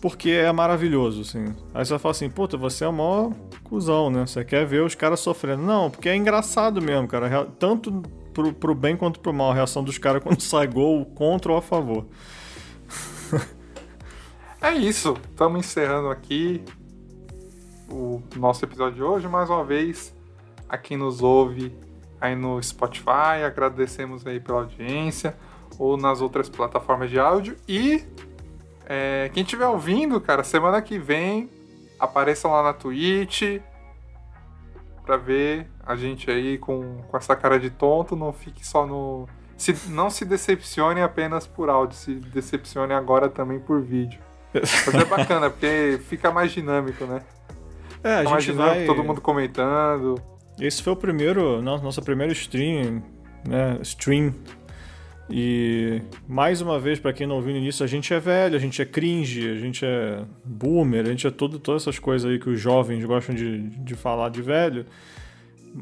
[0.00, 1.54] porque é maravilhoso, assim.
[1.74, 3.32] Aí você vai falar assim, puta, você é o maior
[3.62, 4.26] cuzão, né?
[4.26, 5.62] Você quer ver os caras sofrendo.
[5.62, 7.46] Não, porque é engraçado mesmo, cara.
[7.58, 8.02] Tanto
[8.32, 11.58] pro, pro bem quanto pro mal a reação dos caras quando sai gol contra ou
[11.58, 12.06] a favor.
[14.60, 15.16] é isso.
[15.30, 16.64] Estamos encerrando aqui
[17.88, 19.28] o nosso episódio de hoje.
[19.28, 20.14] Mais uma vez,
[20.68, 21.76] a quem nos ouve
[22.20, 25.36] aí no Spotify, agradecemos aí pela audiência
[25.78, 27.56] ou nas outras plataformas de áudio.
[27.68, 28.04] E
[28.86, 31.50] é, quem estiver ouvindo, cara, semana que vem
[31.98, 33.60] apareça lá na Twitch
[35.04, 38.16] pra ver a gente aí com, com essa cara de tonto.
[38.16, 39.28] Não fique só no.
[39.56, 44.20] Se, não se decepcione apenas por áudio, se decepcione agora também por vídeo.
[44.52, 47.22] Mas é bacana, porque fica mais dinâmico, né?
[48.02, 48.84] É, a gente vai...
[48.84, 50.20] todo mundo comentando.
[50.60, 53.02] Esse foi o primeiro, nossa primeira stream,
[53.46, 53.78] né?
[53.82, 54.34] Stream.
[55.30, 58.58] E mais uma vez, para quem não ouviu no início, a gente é velho, a
[58.58, 62.38] gente é cringe, a gente é boomer, a gente é tudo, todas essas coisas aí
[62.38, 64.84] que os jovens gostam de, de falar de velho.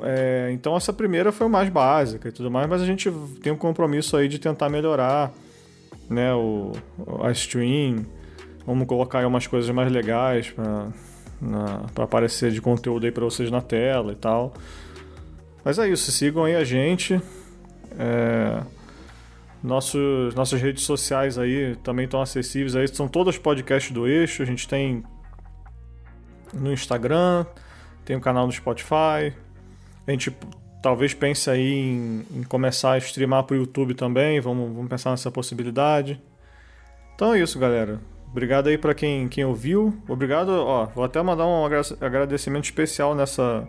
[0.02, 3.10] É, então essa primeira foi mais básica e tudo mais, mas a gente
[3.42, 5.32] tem um compromisso aí de tentar melhorar
[6.08, 6.72] né, o,
[7.22, 8.04] a stream.
[8.66, 13.60] Vamos colocar aí umas coisas mais legais para aparecer de conteúdo aí para vocês na
[13.60, 14.52] tela e tal.
[15.64, 17.20] Mas é isso, sigam aí a gente.
[17.98, 18.60] É,
[19.62, 24.42] nossos, nossas redes sociais aí também estão acessíveis aí, são todas podcasts do Eixo.
[24.42, 25.02] A gente tem
[26.52, 27.44] no Instagram,
[28.04, 29.34] tem o um canal no Spotify.
[30.06, 30.34] A gente
[30.82, 34.40] talvez pense aí em, em começar a streamar para o YouTube também.
[34.40, 36.20] Vamos, vamos pensar nessa possibilidade.
[37.14, 38.00] Então é isso, galera.
[38.30, 40.00] Obrigado aí para quem, quem ouviu.
[40.08, 41.64] Obrigado, ó, vou até mandar um
[42.00, 43.66] agradecimento especial nessa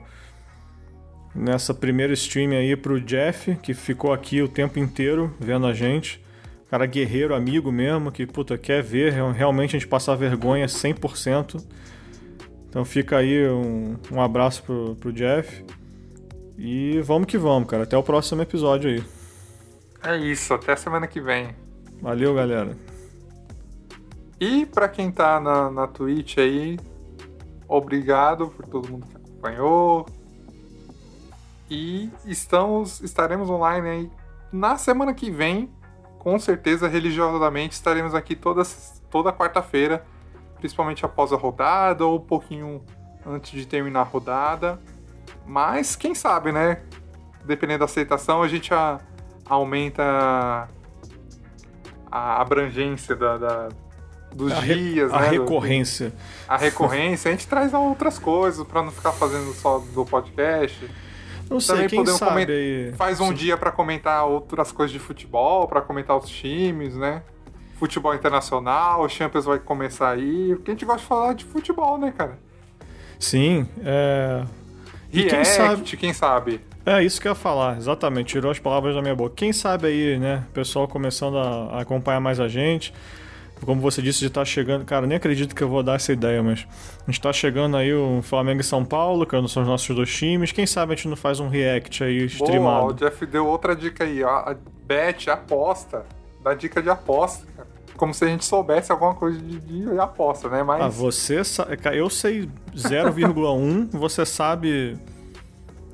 [1.33, 6.23] nessa primeira stream aí pro Jeff, que ficou aqui o tempo inteiro vendo a gente.
[6.69, 11.61] Cara guerreiro, amigo mesmo, que puta quer ver realmente a gente passar vergonha 100%.
[12.69, 15.65] Então fica aí um, um abraço pro, pro Jeff.
[16.57, 17.83] E vamos que vamos, cara.
[17.83, 19.03] Até o próximo episódio aí.
[20.03, 21.53] É isso, até semana que vem.
[22.01, 22.77] Valeu, galera.
[24.39, 26.79] E para quem tá na, na Twitch aí,
[27.67, 30.05] obrigado por todo mundo que acompanhou.
[31.73, 34.11] E estamos, estaremos online aí
[34.51, 35.71] na semana que vem.
[36.19, 40.05] Com certeza, religiosamente, estaremos aqui todas, toda quarta-feira,
[40.57, 42.83] principalmente após a rodada ou um pouquinho
[43.25, 44.81] antes de terminar a rodada.
[45.45, 46.81] Mas quem sabe, né?
[47.45, 48.99] Dependendo da aceitação, a gente a,
[49.45, 50.67] aumenta
[52.11, 53.69] a abrangência da, da
[54.35, 55.27] dos a dias, re, né?
[55.27, 56.09] A recorrência.
[56.09, 56.15] Do,
[56.49, 57.29] a recorrência.
[57.29, 60.85] A gente traz outras coisas para não ficar fazendo só do podcast.
[61.51, 62.93] Não sei, Também quem podemos sabe comentar, aí.
[62.93, 63.33] Faz um Sim.
[63.33, 67.23] dia para comentar outras coisas de futebol, para comentar os times, né?
[67.77, 70.55] Futebol internacional, o Champions vai começar aí.
[70.55, 72.39] Porque a gente gosta de falar de futebol, né, cara?
[73.19, 74.45] Sim, é...
[75.11, 75.97] E quem sabe...
[75.97, 76.61] quem sabe?
[76.85, 78.27] É isso que eu ia falar, exatamente.
[78.27, 79.35] Tirou as palavras da minha boca.
[79.35, 80.45] Quem sabe aí, né?
[80.49, 82.93] O pessoal começando a acompanhar mais a gente
[83.65, 84.85] como você disse, de estar tá chegando.
[84.85, 86.67] Cara, nem acredito que eu vou dar essa ideia, mas
[87.01, 90.13] a gente está chegando aí o Flamengo e São Paulo, que são os nossos dois
[90.13, 90.51] times.
[90.51, 92.81] Quem sabe a gente não faz um react aí streamado.
[92.81, 94.55] Boa, o Jeff deu outra dica aí, ó.
[94.85, 96.05] Bet, aposta.
[96.43, 97.67] Dá dica de aposta, cara.
[97.95, 100.63] Como se a gente soubesse alguma coisa de, de aposta, né?
[100.63, 100.81] Mas.
[100.81, 101.77] Ah, você sabe.
[101.93, 104.97] Eu sei 0,1, você sabe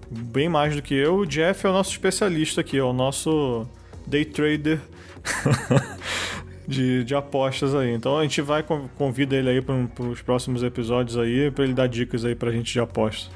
[0.10, 1.18] bem mais do que eu.
[1.18, 3.68] O Jeff é o nosso especialista aqui, é o nosso
[4.06, 4.80] day trader.
[6.68, 7.94] de, de apostas aí.
[7.94, 8.64] Então a gente vai
[8.98, 12.54] convida ele aí para os próximos episódios aí para ele dar dicas aí para a
[12.54, 13.32] gente de apostas.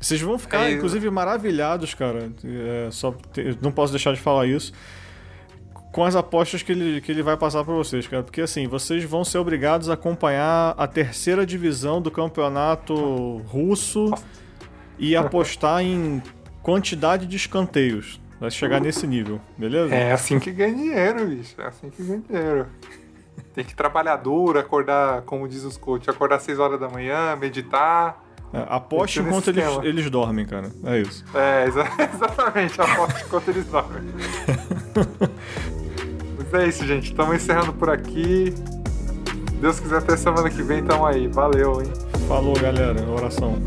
[0.00, 2.30] Vocês vão ficar, é inclusive, maravilhados, cara.
[2.44, 3.12] É, só
[3.60, 4.72] não posso deixar de falar isso
[5.90, 8.22] com as apostas que ele, que ele vai passar para vocês, cara.
[8.22, 14.12] Porque assim, vocês vão ser obrigados a acompanhar a terceira divisão do campeonato russo
[14.98, 16.22] e apostar em
[16.62, 18.20] quantidade de escanteios.
[18.40, 19.94] Vai chegar nesse nível, beleza?
[19.94, 21.60] É assim que ganha dinheiro, bicho.
[21.60, 22.66] É assim que ganha dinheiro.
[23.54, 27.34] Tem que trabalhar duro, acordar, como diz os coaches, acordar às 6 horas da manhã,
[27.34, 28.22] meditar,
[28.52, 30.70] É, aposte enquanto eles, eles dormem, cara.
[30.84, 31.24] É isso.
[31.34, 31.84] É, exa
[32.14, 32.80] exatamente.
[32.80, 34.02] Aposte enquanto eles dormem.
[36.38, 37.10] Mas é isso, gente.
[37.10, 38.54] Estamos encerrando por aqui.
[39.60, 41.26] Deus quiser, até semana que vem tamo aí.
[41.26, 41.92] Valeu, hein?
[42.28, 43.02] Falou, galera.
[43.10, 43.58] Oração.